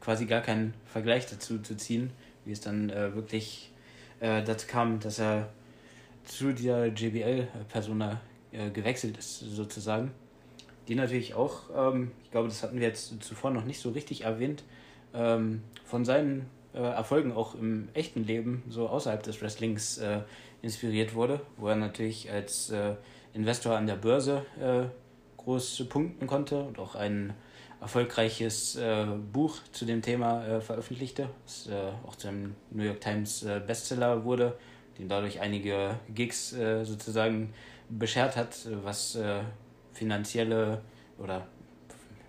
[0.00, 2.10] quasi gar kein Vergleich dazu zu ziehen,
[2.44, 3.72] wie es dann wirklich
[4.20, 5.48] dazu kam, dass er
[6.24, 8.20] zu dieser JBL-Persona
[8.72, 10.12] gewechselt ist, sozusagen.
[10.88, 14.22] Die natürlich auch, ähm, ich glaube, das hatten wir jetzt zuvor noch nicht so richtig
[14.22, 14.64] erwähnt,
[15.14, 20.20] ähm, von seinen äh, Erfolgen auch im echten Leben, so außerhalb des Wrestlings, äh,
[20.62, 22.94] inspiriert wurde, wo er natürlich als äh,
[23.32, 24.84] Investor an der Börse äh,
[25.36, 27.34] groß punkten konnte und auch ein
[27.80, 31.68] erfolgreiches äh, Buch zu dem Thema äh, veröffentlichte, das
[32.06, 34.58] auch zu einem New York Times Bestseller wurde,
[34.98, 37.54] dem dadurch einige Gigs sozusagen
[37.88, 39.16] beschert hat, was
[39.92, 40.82] finanzielle
[41.18, 41.46] oder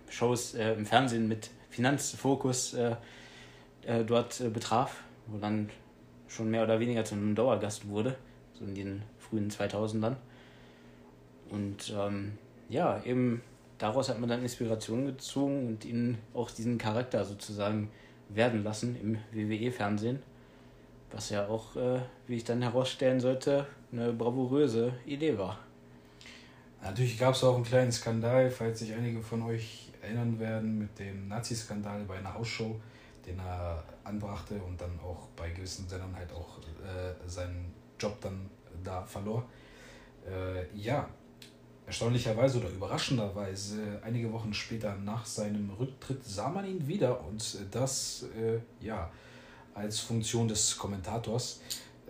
[0.08, 1.50] Shows im Fernsehen mit
[1.80, 2.94] Finanzfokus äh,
[4.06, 5.70] dort äh, betraf, wo dann
[6.28, 8.16] schon mehr oder weniger zu einem Dauergast wurde,
[8.52, 10.16] so in den frühen 2000ern.
[11.48, 12.32] Und ähm,
[12.68, 13.40] ja, eben
[13.78, 17.90] daraus hat man dann Inspiration gezogen und ihn auch diesen Charakter sozusagen
[18.28, 20.22] werden lassen im WWE-Fernsehen.
[21.10, 25.58] Was ja auch, äh, wie ich dann herausstellen sollte, eine bravouröse Idee war.
[26.82, 30.98] Natürlich gab es auch einen kleinen Skandal, falls sich einige von euch erinnern werden, mit
[30.98, 32.80] dem Nazi-Skandal bei einer Hausshow
[33.26, 38.50] den er anbrachte und dann auch bei gewissen Sendern halt auch äh, seinen Job dann
[38.82, 39.44] da verlor.
[40.26, 41.08] Äh, ja,
[41.86, 48.26] erstaunlicherweise oder überraschenderweise, einige Wochen später nach seinem Rücktritt sah man ihn wieder und das
[48.36, 49.10] äh, ja
[49.74, 51.60] als Funktion des Kommentators.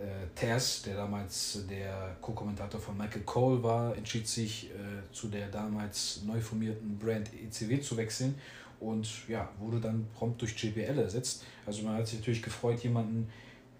[0.01, 5.47] Äh, Taz, der damals der Co-Kommentator von Michael Cole war, entschied sich äh, zu der
[5.49, 8.33] damals neu formierten Brand ECW zu wechseln
[8.79, 11.43] und ja, wurde dann prompt durch JBL ersetzt.
[11.67, 13.29] Also man hat sich natürlich gefreut, jemanden,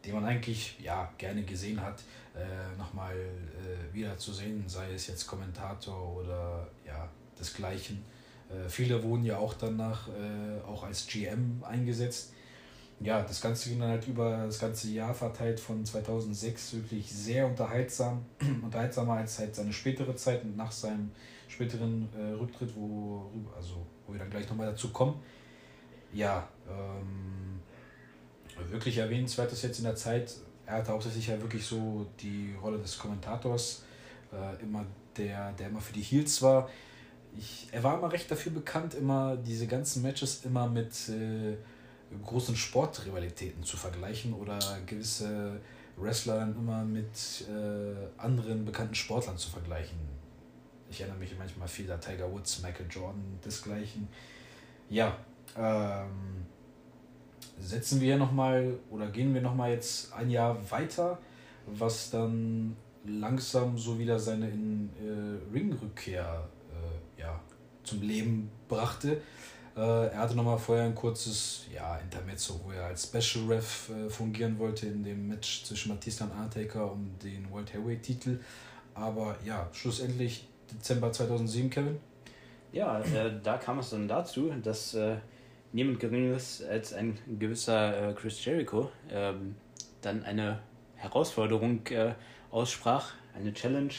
[0.06, 2.04] den man eigentlich ja gerne gesehen hat,
[2.36, 7.10] äh, nochmal äh, wiederzusehen, sei es jetzt Kommentator oder ja,
[7.40, 8.04] desgleichen.
[8.50, 12.34] Äh, viele wurden ja auch danach äh, auch als GM eingesetzt.
[13.04, 17.48] Ja, das Ganze ging dann halt über das ganze Jahr verteilt von 2006 wirklich sehr
[17.48, 18.24] unterhaltsam,
[18.62, 21.10] unterhaltsamer als halt seine spätere Zeit und nach seinem
[21.48, 25.16] späteren äh, Rücktritt, wo, also, wo wir dann gleich nochmal dazu kommen.
[26.14, 27.60] Ja, ähm,
[28.70, 30.36] wirklich erwähnenswert ist jetzt in der Zeit,
[30.68, 33.84] er hatte hauptsächlich ja wirklich so die Rolle des Kommentators,
[34.32, 34.86] äh, immer
[35.18, 36.70] der, der immer für die Heels war.
[37.36, 41.58] Ich, er war immer recht dafür bekannt, immer diese ganzen Matches immer mit äh,
[42.26, 45.60] großen Sportrivalitäten zu vergleichen oder gewisse
[45.98, 49.98] Wrestler dann immer mit äh, anderen bekannten Sportlern zu vergleichen.
[50.90, 54.08] Ich erinnere mich manchmal viel an Tiger Woods, Michael Jordan, desgleichen.
[54.90, 55.18] Ja,
[55.58, 56.46] ähm,
[57.60, 61.18] setzen wir nochmal oder gehen wir nochmal jetzt ein Jahr weiter,
[61.66, 67.40] was dann langsam so wieder seine in, äh, Ringrückkehr äh, ja,
[67.84, 69.22] zum Leben brachte.
[69.76, 74.10] Äh, er hatte nochmal vorher ein kurzes ja, Intermezzo, wo er als Special Ref äh,
[74.10, 78.40] fungieren wollte in dem Match zwischen Batista und Undertaker um den World Heavyweight Titel.
[78.94, 82.00] Aber ja, schlussendlich Dezember 2007, Kevin?
[82.74, 85.16] Ja, äh, da kam es dann dazu, dass äh,
[85.72, 89.56] niemand Geringeres als ein gewisser äh, Chris Jericho ähm,
[90.02, 90.60] dann eine
[90.96, 92.14] Herausforderung äh,
[92.52, 93.94] aussprach, eine Challenge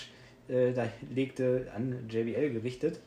[0.49, 3.01] da legte an JBL gerichtet,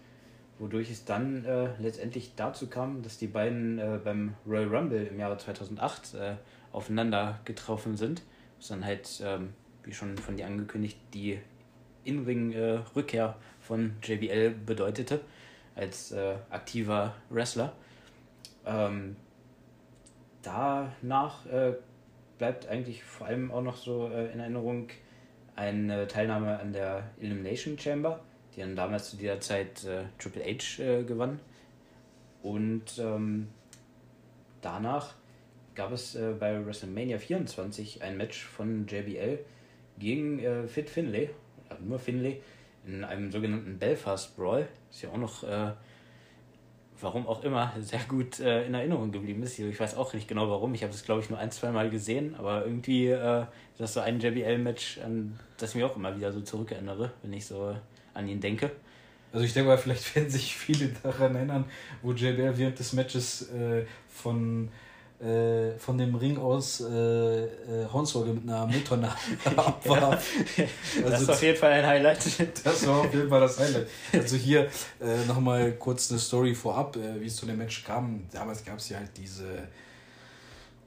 [0.59, 5.37] wodurch es dann äh, letztendlich dazu kam, dass die beiden beim Royal Rumble im Jahre
[5.37, 6.15] 2008
[6.71, 8.21] aufeinander getroffen sind,
[8.57, 9.53] was dann halt, ähm,
[9.83, 11.39] wie schon von dir angekündigt, die
[12.03, 15.21] In-Ring-Rückkehr von JBL bedeutete,
[15.75, 17.73] als äh, aktiver Wrestler.
[18.65, 19.15] Ähm,
[20.41, 21.73] danach äh,
[22.37, 24.89] bleibt eigentlich vor allem auch noch so äh, in Erinnerung
[25.55, 28.19] eine Teilnahme an der Elimination Chamber,
[28.55, 31.39] die dann damals zu dieser Zeit äh, Triple H äh, gewann.
[32.41, 33.47] Und ähm,
[34.61, 35.15] danach
[35.73, 39.39] gab es äh, bei WrestleMania 24 ein Match von JBL
[39.97, 41.29] gegen äh, Fit Finlay,
[41.81, 42.41] nur Finlay,
[42.85, 45.71] in einem sogenannten Belfast Brawl, ist ja auch noch, äh,
[47.01, 49.57] warum auch immer, sehr gut äh, in Erinnerung geblieben ist.
[49.57, 50.73] Ich weiß auch nicht genau warum.
[50.73, 53.93] Ich habe es, glaube ich, nur ein, zwei Mal gesehen, aber irgendwie äh, ist das
[53.93, 57.75] so ein JBL-Match, an das ich mich auch immer wieder so zurückerinnere, wenn ich so
[58.15, 58.71] an ihn denke.
[59.31, 61.65] Also ich denke mal, vielleicht werden sich viele daran erinnern,
[62.01, 64.69] wo JBL während des Matches äh, von,
[65.19, 67.47] äh, von dem Ring aus äh, äh,
[67.91, 69.17] Hornswoggle mit einer Motornadel
[69.57, 70.25] abwarf.
[70.57, 70.65] ja,
[70.97, 72.19] also, das ist auf jeden Fall ein Highlight.
[72.63, 73.87] Das war auf jeden Fall das Highlight.
[74.13, 74.69] Also hier
[75.01, 78.23] äh, nochmal kurz eine Story vorab, äh, wie es zu dem Match kam.
[78.31, 79.67] Damals gab es ja halt diese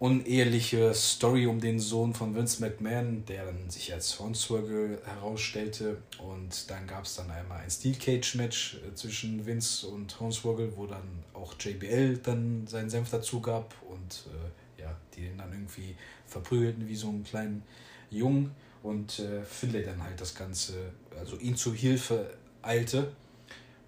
[0.00, 5.98] uneheliche Story um den Sohn von Vince McMahon, der dann sich als Hornswoggle herausstellte.
[6.18, 10.76] Und dann gab es dann einmal ein Steel Cage Match äh, zwischen Vince und Hornswoggle,
[10.76, 15.52] wo dann auch JBL dann seinen Senf dazu gab und äh, ja, die den dann
[15.52, 15.96] irgendwie
[16.26, 17.62] verprügelten wie so einen kleinen
[18.10, 20.74] Jungen und äh, Finlay dann halt das Ganze,
[21.18, 23.12] also ihn zu Hilfe eilte.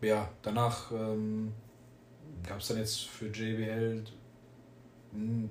[0.00, 1.52] Ja, danach ähm,
[2.46, 4.02] gab es dann jetzt für JBL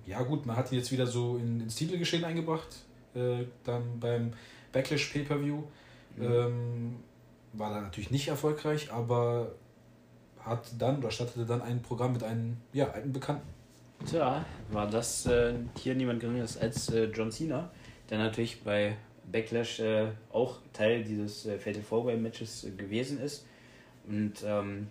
[0.05, 2.85] ja gut, man hat ihn jetzt wieder so in, ins Titelgeschehen eingebracht,
[3.15, 4.31] äh, dann beim
[4.71, 5.63] Backlash Pay-Per-View.
[6.17, 6.23] Mhm.
[6.23, 6.95] Ähm,
[7.53, 9.51] war dann natürlich nicht erfolgreich, aber
[10.39, 13.47] hat dann oder startete dann ein Programm mit einem ja, alten Bekannten.
[14.05, 17.69] Tja, war das äh, hier niemand geringeres als äh, John Cena,
[18.09, 18.95] der natürlich bei
[19.29, 23.45] Backlash äh, auch Teil dieses äh, Fatal Four Way Matches äh, gewesen ist.
[24.07, 24.87] Und ähm,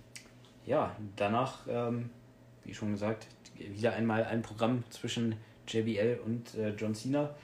[0.67, 2.11] ja, danach, ähm,
[2.65, 3.27] wie schon gesagt,
[3.59, 5.37] wieder einmal ein Programm zwischen
[5.67, 7.35] JBL und äh, John Cena,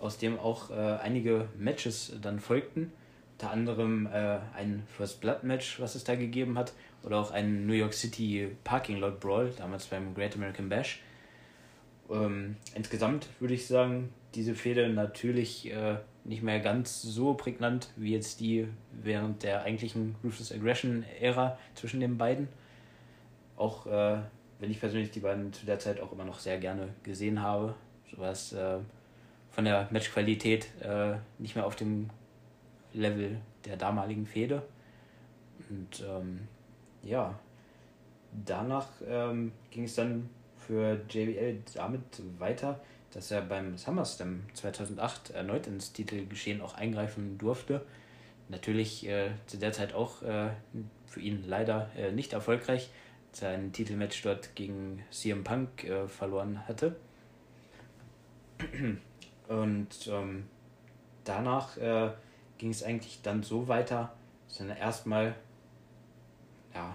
[0.00, 2.92] aus dem auch äh, einige Matches dann folgten.
[3.32, 6.72] Unter anderem äh, ein First Blood Match, was es da gegeben hat,
[7.02, 11.00] oder auch ein New York City Parking Lot Brawl, damals beim Great American Bash.
[12.10, 18.12] Ähm, insgesamt würde ich sagen, diese Fehde natürlich äh, nicht mehr ganz so prägnant wie
[18.12, 22.48] jetzt die während der eigentlichen Ruthless Aggression Ära zwischen den beiden.
[23.56, 24.18] Auch äh,
[24.60, 27.74] wenn ich persönlich die beiden zu der Zeit auch immer noch sehr gerne gesehen habe.
[28.10, 28.78] So was äh,
[29.50, 32.10] von der Matchqualität äh, nicht mehr auf dem
[32.92, 34.62] Level der damaligen Fehde.
[35.68, 36.48] Und ähm,
[37.02, 37.38] ja,
[38.44, 42.80] danach ähm, ging es dann für JBL damit weiter,
[43.12, 47.84] dass er beim SummerSlam 2008 erneut ins Titelgeschehen auch eingreifen durfte.
[48.48, 50.50] Natürlich äh, zu der Zeit auch äh,
[51.06, 52.90] für ihn leider äh, nicht erfolgreich,
[53.32, 56.96] sein Titelmatch dort gegen CM Punk äh, verloren hatte.
[59.48, 60.44] Und ähm,
[61.24, 62.10] danach äh,
[62.58, 64.12] ging es eigentlich dann so weiter,
[64.48, 65.34] dass dann erstmal
[66.74, 66.94] ja,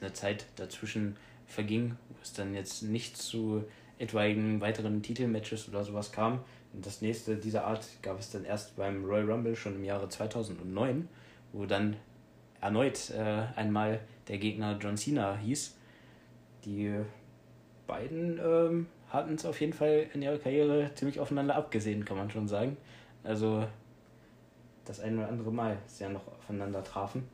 [0.00, 1.16] eine Zeit dazwischen
[1.46, 3.64] verging, wo es dann jetzt nicht zu
[3.98, 6.40] etwaigen weiteren Titelmatches oder sowas kam.
[6.72, 10.08] Und das nächste dieser Art gab es dann erst beim Royal Rumble schon im Jahre
[10.08, 11.08] 2009,
[11.52, 11.96] wo dann
[12.60, 15.76] erneut äh, einmal der Gegner John Cena hieß.
[16.64, 16.94] Die
[17.86, 22.30] beiden ähm, hatten es auf jeden Fall in ihrer Karriere ziemlich aufeinander abgesehen, kann man
[22.30, 22.76] schon sagen.
[23.24, 23.66] Also
[24.84, 27.28] das ein oder andere Mal sie ja noch aufeinander trafen.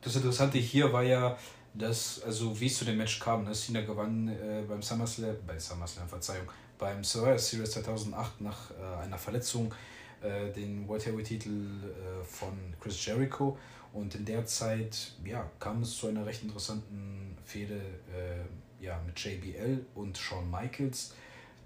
[0.00, 1.36] Das Interessante hier war ja,
[1.72, 3.52] dass, also wie es zu dem Match kam, ne?
[3.52, 6.46] Cena gewann äh, beim SummerSlam, bei SummerSlam, Verzeihung,
[6.78, 9.74] beim Survivor Series 2008 nach äh, einer Verletzung
[10.22, 13.58] äh, den World Heavyweight Titel äh, von Chris Jericho
[13.94, 17.80] und in der Zeit ja, kam es zu einer recht interessanten Fehde
[18.12, 21.14] äh, ja, mit JBL und Shawn Michaels.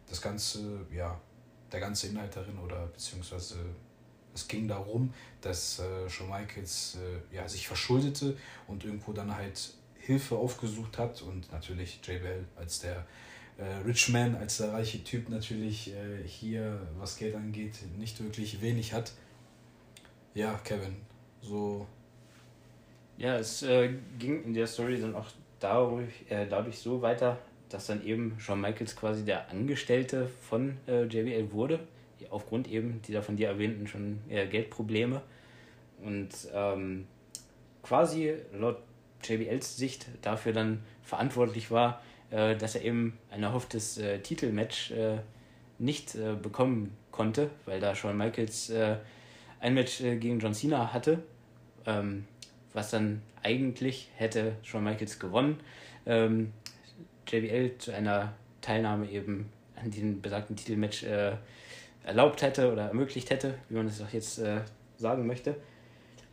[0.07, 1.19] Das Ganze, ja,
[1.73, 3.57] der ganze Inhalt darin oder beziehungsweise
[4.35, 9.73] es ging darum, dass äh, Shawn Michaels äh, ja, sich verschuldete und irgendwo dann halt
[9.97, 13.07] Hilfe aufgesucht hat und natürlich JBL als der
[13.57, 18.61] äh, Rich Man, als der reiche Typ natürlich äh, hier, was Geld angeht, nicht wirklich
[18.61, 19.13] wenig hat.
[20.35, 20.95] Ja, Kevin,
[21.41, 21.87] so
[23.19, 25.27] ja, es äh, ging in der Story dann auch
[25.59, 27.39] dadurch, äh, dadurch so weiter,
[27.69, 31.81] dass dann eben Shawn Michaels quasi der Angestellte von äh, JBL wurde,
[32.31, 35.21] aufgrund eben dieser von dir erwähnten schon äh, Geldprobleme.
[36.03, 37.09] Und ähm,
[37.83, 38.79] quasi laut
[39.25, 42.01] JBLs Sicht dafür dann verantwortlich war,
[42.31, 44.93] äh, dass er eben ein erhofftes äh, Titelmatch
[45.81, 48.73] nicht bekommen konnte, weil da Shawn Michaels
[49.61, 51.23] ein Match gegen John Cena hatte.
[51.87, 52.25] Ähm,
[52.73, 55.61] was dann eigentlich hätte Shawn Michaels gewonnen.
[56.07, 56.53] Ähm,
[57.27, 61.33] JBL zu einer Teilnahme eben an diesem besagten Titelmatch äh,
[62.05, 64.61] erlaubt hätte oder ermöglicht hätte, wie man es auch jetzt äh,
[64.97, 65.57] sagen möchte.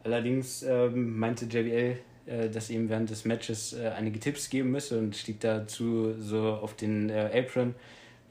[0.03, 4.97] Allerdings ähm, meinte JBL, äh, dass ihm während des Matches äh, einige Tipps geben müsse
[4.97, 7.75] und stieg dazu so auf den äh, Apron,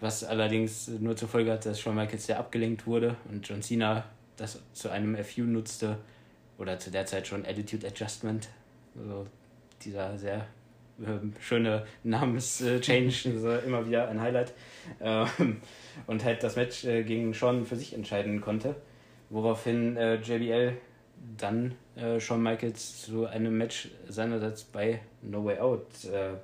[0.01, 4.05] was allerdings nur zur Folge hat, dass Shawn Michaels sehr abgelenkt wurde und John Cena
[4.37, 5.99] das zu einem FU nutzte,
[6.59, 8.49] oder zu der Zeit schon Attitude Adjustment,
[8.97, 9.27] also
[9.83, 10.47] dieser sehr
[11.01, 14.53] äh, schöne Namenschange, also immer wieder ein Highlight.
[15.01, 15.61] Ähm,
[16.07, 18.77] und halt das Match äh, gegen Sean für sich entscheiden konnte,
[19.31, 20.77] woraufhin äh, JBL
[21.37, 26.35] dann äh, Shawn Michaels zu einem Match seinerseits bei No Way Out äh,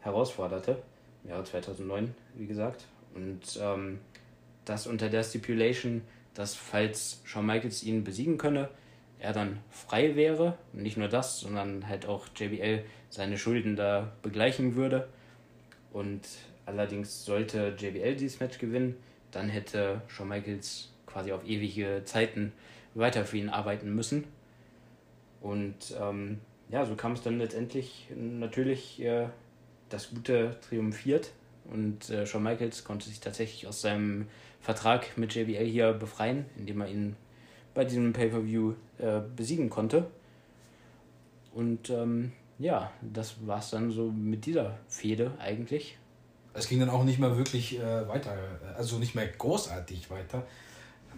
[0.00, 0.82] herausforderte.
[1.24, 2.84] Im Jahre 2009, wie gesagt.
[3.14, 3.98] Und ähm,
[4.64, 6.02] das unter der Stipulation,
[6.34, 8.68] dass falls Shawn Michaels ihn besiegen könne,
[9.20, 10.58] er dann frei wäre.
[10.72, 15.08] Und nicht nur das, sondern halt auch JBL seine Schulden da begleichen würde.
[15.92, 16.22] Und
[16.66, 18.96] allerdings sollte JBL dieses Match gewinnen,
[19.30, 22.52] dann hätte Shawn Michaels quasi auf ewige Zeiten
[22.94, 24.24] weiter für ihn arbeiten müssen.
[25.40, 26.38] Und ähm,
[26.70, 29.26] ja, so kam es dann letztendlich natürlich äh,
[29.88, 31.32] das Gute triumphiert
[31.64, 34.28] und äh, Shawn Michaels konnte sich tatsächlich aus seinem
[34.60, 37.16] Vertrag mit JBL hier befreien, indem er ihn
[37.74, 40.10] bei diesem Pay-Per-View äh, besiegen konnte.
[41.54, 45.98] Und ähm, ja, das war es dann so mit dieser Fehde eigentlich.
[46.52, 48.36] Es ging dann auch nicht mehr wirklich äh, weiter,
[48.76, 50.46] also nicht mehr großartig weiter.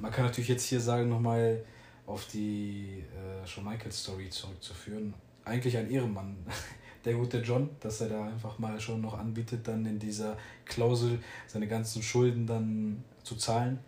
[0.00, 1.64] Man kann natürlich jetzt hier sagen, nochmal
[2.06, 5.14] auf die äh, Shawn Michaels Story zurückzuführen.
[5.44, 6.36] Eigentlich ein Ehrenmann,
[7.04, 11.18] der gute John, dass er da einfach mal schon noch anbietet, dann in dieser Klausel
[11.46, 13.78] seine ganzen Schulden dann zu zahlen,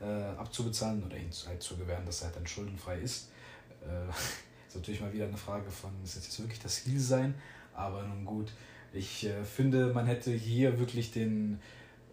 [0.00, 3.30] äh, abzubezahlen oder ihm halt zu gewähren, dass er halt dann schuldenfrei ist.
[3.82, 4.08] Äh,
[4.68, 7.34] ist natürlich mal wieder eine Frage von, ist jetzt wirklich das Ziel sein?
[7.74, 8.52] Aber nun gut,
[8.92, 11.60] ich äh, finde, man hätte hier wirklich den,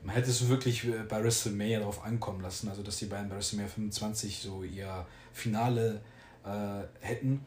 [0.04, 3.36] man hätte es wirklich äh, bei WrestleMania darauf ankommen lassen, also dass die beiden bei
[3.36, 6.02] WrestleMania 25 so ihr Finale
[6.46, 7.46] äh, hätten,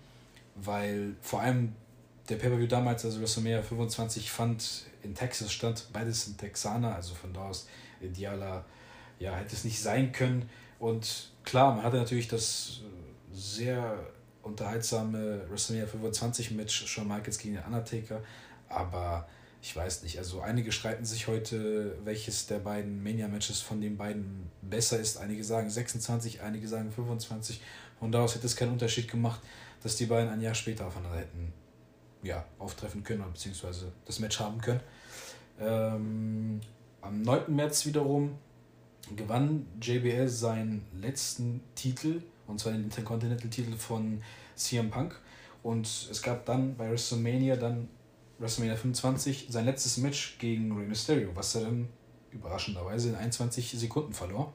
[0.54, 1.74] weil vor allem
[2.28, 7.32] der Pay-Per-View damals, also WrestleMania 25, fand in Texas statt, beides sind Texaner, also von
[7.32, 7.68] da aus
[8.00, 8.64] idealer,
[9.18, 10.48] ja, hätte es nicht sein können.
[10.78, 13.98] Und klar, man hatte natürlich das äh, sehr
[14.42, 18.22] unterhaltsame WrestleMania 25 mit Shawn Michaels gegen den Undertaker,
[18.68, 19.28] aber
[19.62, 24.48] ich weiß nicht, also einige streiten sich heute, welches der beiden Mania-Matches von den beiden
[24.62, 25.16] besser ist.
[25.16, 27.60] Einige sagen 26, einige sagen 25.
[27.98, 29.40] Und daraus hätte es keinen Unterschied gemacht,
[29.82, 31.52] dass die beiden ein Jahr später aufeinander hätten
[32.22, 34.80] ja, auftreffen können, beziehungsweise das Match haben können.
[35.58, 36.60] Ähm,
[37.00, 37.54] am 9.
[37.54, 38.38] März wiederum
[39.14, 44.22] gewann JBL seinen letzten Titel, und zwar den Intercontinental-Titel von
[44.56, 45.20] CM Punk.
[45.62, 47.88] Und es gab dann bei WrestleMania dann
[48.38, 51.88] WrestleMania 25 sein letztes Match gegen Rey Mysterio, was er dann
[52.30, 54.52] überraschenderweise in 21 Sekunden verlor.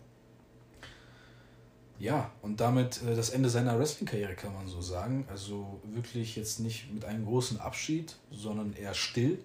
[2.00, 5.26] Ja, und damit äh, das Ende seiner Wrestling-Karriere kann man so sagen.
[5.30, 9.38] Also wirklich jetzt nicht mit einem großen Abschied, sondern eher still.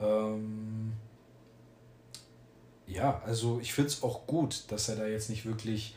[0.00, 0.94] Ähm
[2.86, 5.96] ja, also ich finde es auch gut, dass er da jetzt nicht wirklich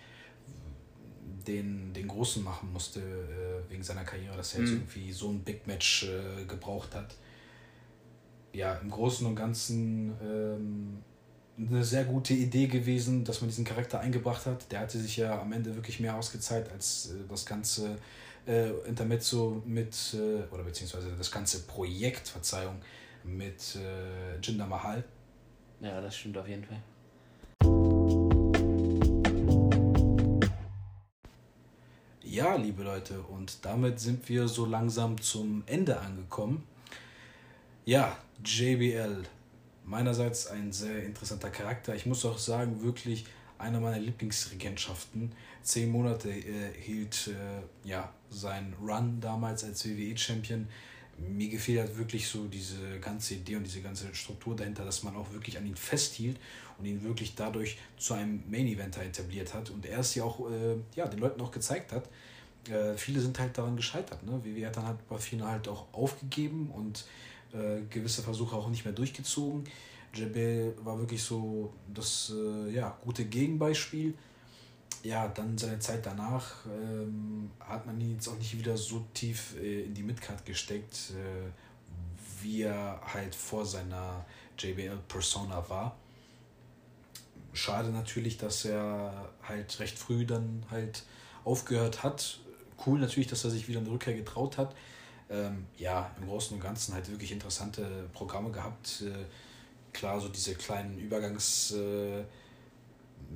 [1.45, 4.77] den, den Großen machen musste äh, wegen seiner Karriere, dass er jetzt mhm.
[4.77, 7.15] irgendwie so ein Big Match äh, gebraucht hat
[8.57, 11.03] ja, im Großen und Ganzen ähm,
[11.57, 14.71] eine sehr gute Idee gewesen, dass man diesen Charakter eingebracht hat.
[14.71, 17.97] Der hatte sich ja am Ende wirklich mehr ausgezahlt als äh, das ganze
[18.47, 22.77] äh, Intermezzo mit, äh, oder beziehungsweise das ganze Projekt, Verzeihung,
[23.23, 25.03] mit äh, Jinder Mahal.
[25.79, 26.81] Ja, das stimmt auf jeden Fall.
[32.23, 36.67] Ja, liebe Leute, und damit sind wir so langsam zum Ende angekommen.
[37.85, 39.23] Ja, JBL.
[39.85, 41.95] Meinerseits ein sehr interessanter Charakter.
[41.95, 43.25] Ich muss auch sagen, wirklich
[43.57, 45.31] einer meiner Lieblingsregentschaften.
[45.61, 50.67] Zehn Monate äh, hielt äh, ja, sein Run damals als WWE-Champion.
[51.17, 55.15] Mir gefiel halt wirklich so diese ganze Idee und diese ganze Struktur dahinter, dass man
[55.15, 56.37] auch wirklich an ihn festhielt
[56.77, 59.69] und ihn wirklich dadurch zu einem Main-Eventer etabliert hat.
[59.69, 62.07] Und er es ja auch äh, ja, den Leuten auch gezeigt hat.
[62.69, 64.23] Äh, viele sind halt daran gescheitert.
[64.23, 64.39] Ne?
[64.43, 67.05] WWE hat dann halt bei vielen halt auch aufgegeben und
[67.53, 69.63] äh, gewisse Versuche auch nicht mehr durchgezogen.
[70.13, 74.13] Jebel war wirklich so das äh, ja, gute Gegenbeispiel.
[75.07, 79.55] Ja, dann seine Zeit danach ähm, hat man ihn jetzt auch nicht wieder so tief
[79.57, 84.25] äh, in die Midcard gesteckt, äh, wie er halt vor seiner
[84.57, 85.95] JBL-Persona war.
[87.53, 91.03] Schade natürlich, dass er halt recht früh dann halt
[91.45, 92.39] aufgehört hat.
[92.85, 94.75] Cool natürlich, dass er sich wieder eine Rückkehr getraut hat
[95.29, 99.03] ähm, ja, im Großen und Ganzen halt wirklich interessante Programme gehabt.
[99.05, 99.25] Äh,
[99.93, 102.25] klar, so diese kleinen Übergangsmatches,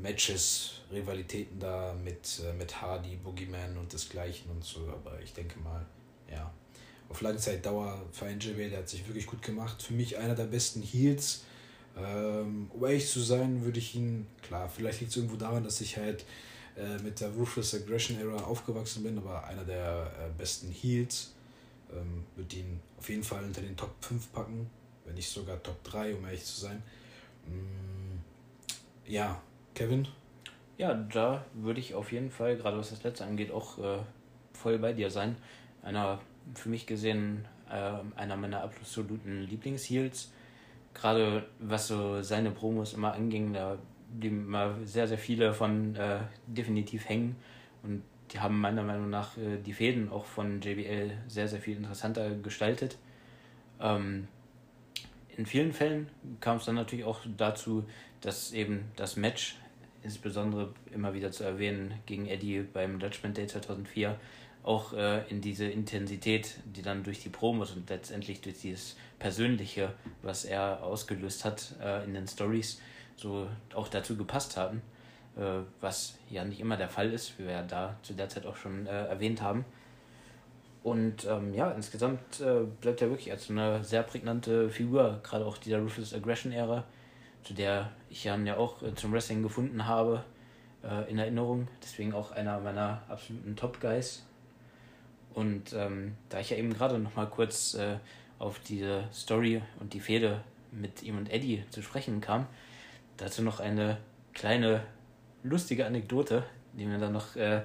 [0.03, 5.59] äh, Rivalitäten da mit, äh, mit Hardy, Boogeyman und desgleichen und so, aber ich denke
[5.59, 5.85] mal,
[6.29, 6.51] ja,
[7.09, 9.81] auf lange Zeit Dauer für einen JB, der hat sich wirklich gut gemacht.
[9.81, 11.43] Für mich einer der besten Heels.
[11.97, 15.81] Ähm, um ehrlich zu sein, würde ich ihn, klar, vielleicht liegt es irgendwo daran, dass
[15.81, 16.23] ich halt
[16.77, 21.33] äh, mit der Ruthless Aggression Era aufgewachsen bin, aber einer der äh, besten Heels
[21.91, 24.69] ähm, würde ihn auf jeden Fall unter den Top 5 packen,
[25.03, 26.81] wenn nicht sogar Top 3, um ehrlich zu sein.
[27.45, 28.19] Mm,
[29.11, 29.41] ja,
[29.73, 30.07] Kevin?
[30.77, 33.99] Ja, da würde ich auf jeden Fall, gerade was das letzte angeht, auch äh,
[34.53, 35.35] voll bei dir sein.
[35.83, 36.19] Einer,
[36.55, 40.31] für mich gesehen, äh, einer meiner absoluten Lieblingsheels.
[40.93, 43.77] Gerade was so seine Promos immer anging, da
[44.19, 47.35] blieben immer sehr, sehr viele von äh, definitiv hängen.
[47.83, 51.77] Und die haben meiner Meinung nach äh, die Fäden auch von JBL sehr, sehr viel
[51.77, 52.97] interessanter gestaltet.
[53.79, 54.27] Ähm,
[55.37, 56.09] in vielen Fällen
[56.39, 57.85] kam es dann natürlich auch dazu,
[58.21, 59.57] dass eben das Match,
[60.03, 64.19] insbesondere immer wieder zu erwähnen, gegen Eddie beim Judgment Day 2004,
[64.63, 69.93] auch äh, in diese Intensität, die dann durch die Promos und letztendlich durch dieses Persönliche,
[70.21, 72.79] was er ausgelöst hat äh, in den Stories,
[73.15, 74.81] so auch dazu gepasst haben,
[75.35, 78.45] äh, was ja nicht immer der Fall ist, wie wir ja da zu der Zeit
[78.45, 79.65] auch schon äh, erwähnt haben.
[80.83, 85.57] Und ähm, ja, insgesamt äh, bleibt er wirklich als eine sehr prägnante Figur, gerade auch
[85.57, 86.83] dieser Ruthless Aggression-Ära,
[87.43, 90.23] zu der ich Jan ja auch äh, zum Wrestling gefunden habe,
[90.83, 91.67] äh, in Erinnerung.
[91.83, 94.25] Deswegen auch einer meiner absoluten Top-Guys.
[95.33, 97.97] Und ähm, da ich ja eben gerade noch mal kurz äh,
[98.39, 102.47] auf diese Story und die Fehde mit ihm und Eddie zu sprechen kam,
[103.17, 103.97] dazu noch eine
[104.33, 104.83] kleine
[105.43, 107.61] lustige Anekdote, die mir dann noch äh,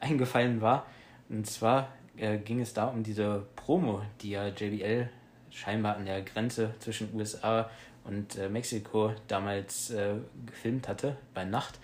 [0.00, 0.86] eingefallen war.
[1.28, 5.08] Und zwar äh, ging es da um diese Promo, die ja JBL
[5.50, 7.70] scheinbar an der Grenze zwischen USA
[8.04, 10.14] und äh, Mexiko damals äh,
[10.46, 11.78] gefilmt hatte, bei Nacht.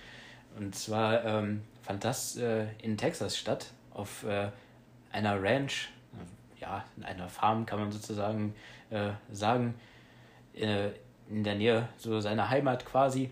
[0.58, 4.48] Und zwar ähm, fand das äh, in Texas statt, auf äh,
[5.10, 5.90] einer Ranch,
[6.60, 8.54] ja, in einer Farm kann man sozusagen
[8.90, 9.74] äh, sagen,
[10.54, 13.30] in der Nähe so seiner Heimat quasi,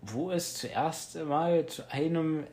[0.00, 2.46] wo es zuerst mal zu einem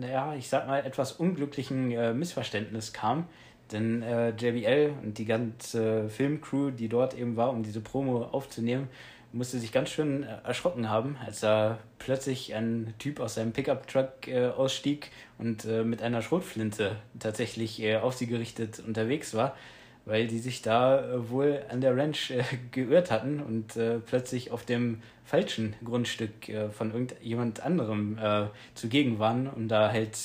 [0.00, 3.26] ja, ich sag mal, etwas unglücklichen äh, Missverständnis kam.
[3.70, 8.88] Denn äh, JBL und die ganze Filmcrew, die dort eben war, um diese Promo aufzunehmen,
[9.32, 14.28] musste sich ganz schön äh, erschrocken haben, als da plötzlich ein Typ aus seinem Pickup-Truck
[14.28, 19.56] äh, ausstieg und äh, mit einer Schrotflinte tatsächlich äh, auf sie gerichtet unterwegs war
[20.04, 22.42] weil die sich da äh, wohl an der Ranch äh,
[22.72, 29.18] geirrt hatten und äh, plötzlich auf dem falschen Grundstück äh, von irgendjemand anderem äh, zugegen
[29.18, 30.18] waren und da halt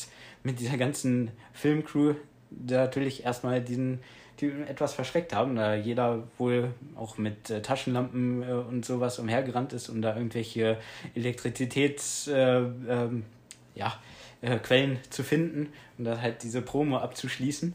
[0.44, 2.16] mit dieser ganzen Filmcrew
[2.50, 4.00] natürlich erstmal diesen
[4.38, 9.90] Typen etwas verschreckt haben, da jeder wohl auch mit äh, Taschenlampen und sowas umhergerannt ist,
[9.90, 10.78] um da irgendwelche
[11.16, 13.24] Elektrizitäts ähm,
[13.74, 13.94] ja,
[14.62, 17.74] Quellen zu finden und da halt diese Promo abzuschließen.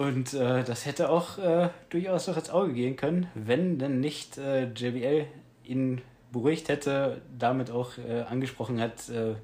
[0.00, 4.38] Und äh, das hätte auch äh, durchaus noch ins Auge gehen können, wenn denn nicht
[4.38, 5.26] äh, JBL
[5.62, 6.00] ihn
[6.32, 9.34] beruhigt hätte, damit auch äh, angesprochen hat, äh,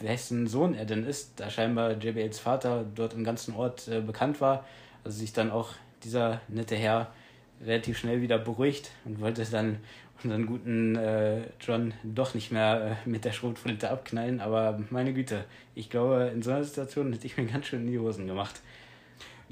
[0.00, 4.40] wessen Sohn er denn ist, da scheinbar JBLs Vater dort im ganzen Ort äh, bekannt
[4.40, 4.64] war.
[5.04, 5.74] Also sich dann auch
[6.04, 7.12] dieser nette Herr
[7.62, 9.76] relativ schnell wieder beruhigt und wollte dann
[10.24, 10.98] unseren guten
[11.60, 14.40] John doch nicht mehr mit der Schrotflinte abknallen.
[14.40, 17.92] Aber meine Güte, ich glaube, in so einer Situation hätte ich mir ganz schön in
[17.92, 18.62] die Hosen gemacht.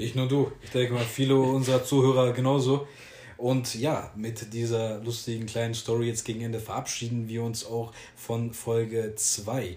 [0.01, 2.89] Nicht nur du, ich denke mal, viele unserer Zuhörer genauso.
[3.37, 8.55] Und ja, mit dieser lustigen kleinen Story jetzt gegen Ende verabschieden wir uns auch von
[8.55, 9.67] Folge 2.
[9.67, 9.77] Äh,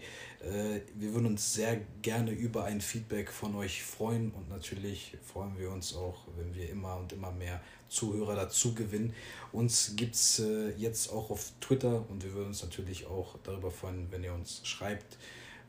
[0.96, 5.70] wir würden uns sehr gerne über ein Feedback von euch freuen und natürlich freuen wir
[5.70, 9.14] uns auch, wenn wir immer und immer mehr Zuhörer dazu gewinnen.
[9.52, 13.72] Uns gibt es äh, jetzt auch auf Twitter und wir würden uns natürlich auch darüber
[13.72, 15.18] freuen, wenn ihr uns schreibt.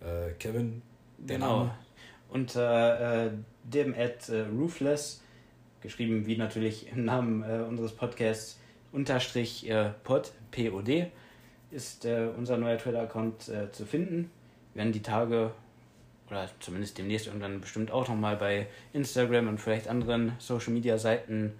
[0.00, 0.80] Äh, Kevin,
[1.18, 1.58] der genau.
[1.58, 1.78] Name?
[2.28, 3.30] Unter äh,
[3.64, 5.22] dem at äh, Roofless,
[5.80, 8.58] geschrieben wie natürlich im Namen äh, unseres Podcasts,
[8.92, 11.10] unterstrich äh, pod, P-O-D,
[11.70, 14.30] ist äh, unser neuer Twitter-Account äh, zu finden.
[14.72, 15.52] Wir werden die Tage
[16.30, 21.52] oder zumindest demnächst irgendwann bestimmt auch nochmal bei Instagram und vielleicht anderen Social-Media-Seiten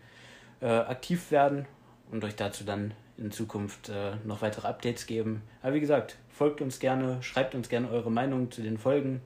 [0.60, 1.66] äh, aktiv werden
[2.10, 3.92] und euch dazu dann in Zukunft
[4.24, 5.42] noch weitere Updates geben.
[5.62, 9.20] Aber wie gesagt, folgt uns gerne, schreibt uns gerne eure Meinung zu den Folgen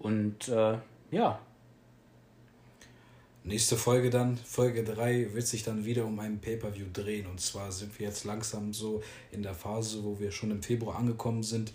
[0.00, 0.78] und äh,
[1.10, 1.40] ja.
[3.42, 7.26] Nächste Folge dann, Folge 3, wird sich dann wieder um einen Pay-Per-View drehen.
[7.26, 10.96] Und zwar sind wir jetzt langsam so in der Phase, wo wir schon im Februar
[10.96, 11.72] angekommen sind.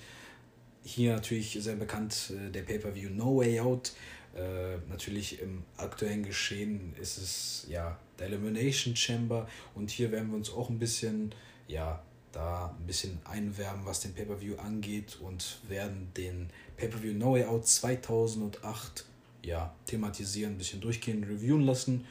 [0.83, 3.93] Hier natürlich sehr bekannt äh, der Pay-Per-View No Way Out.
[4.35, 9.47] Äh, natürlich im aktuellen Geschehen ist es ja der Elimination Chamber.
[9.73, 11.33] Und hier werden wir uns auch ein bisschen,
[11.67, 12.03] ja,
[12.35, 17.67] da ein bisschen einwärmen, was den Pay-Per-View angeht und werden den Pay-Per-View No Way Out
[17.67, 19.05] 2008
[19.43, 22.05] ja, thematisieren, ein bisschen durchgehen, reviewen lassen.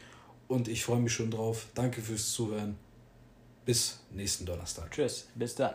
[0.48, 1.66] Und ich freue mich schon drauf.
[1.74, 2.76] Danke fürs Zuhören.
[3.64, 4.90] Bis nächsten Donnerstag.
[4.90, 5.74] Tschüss, bis dann.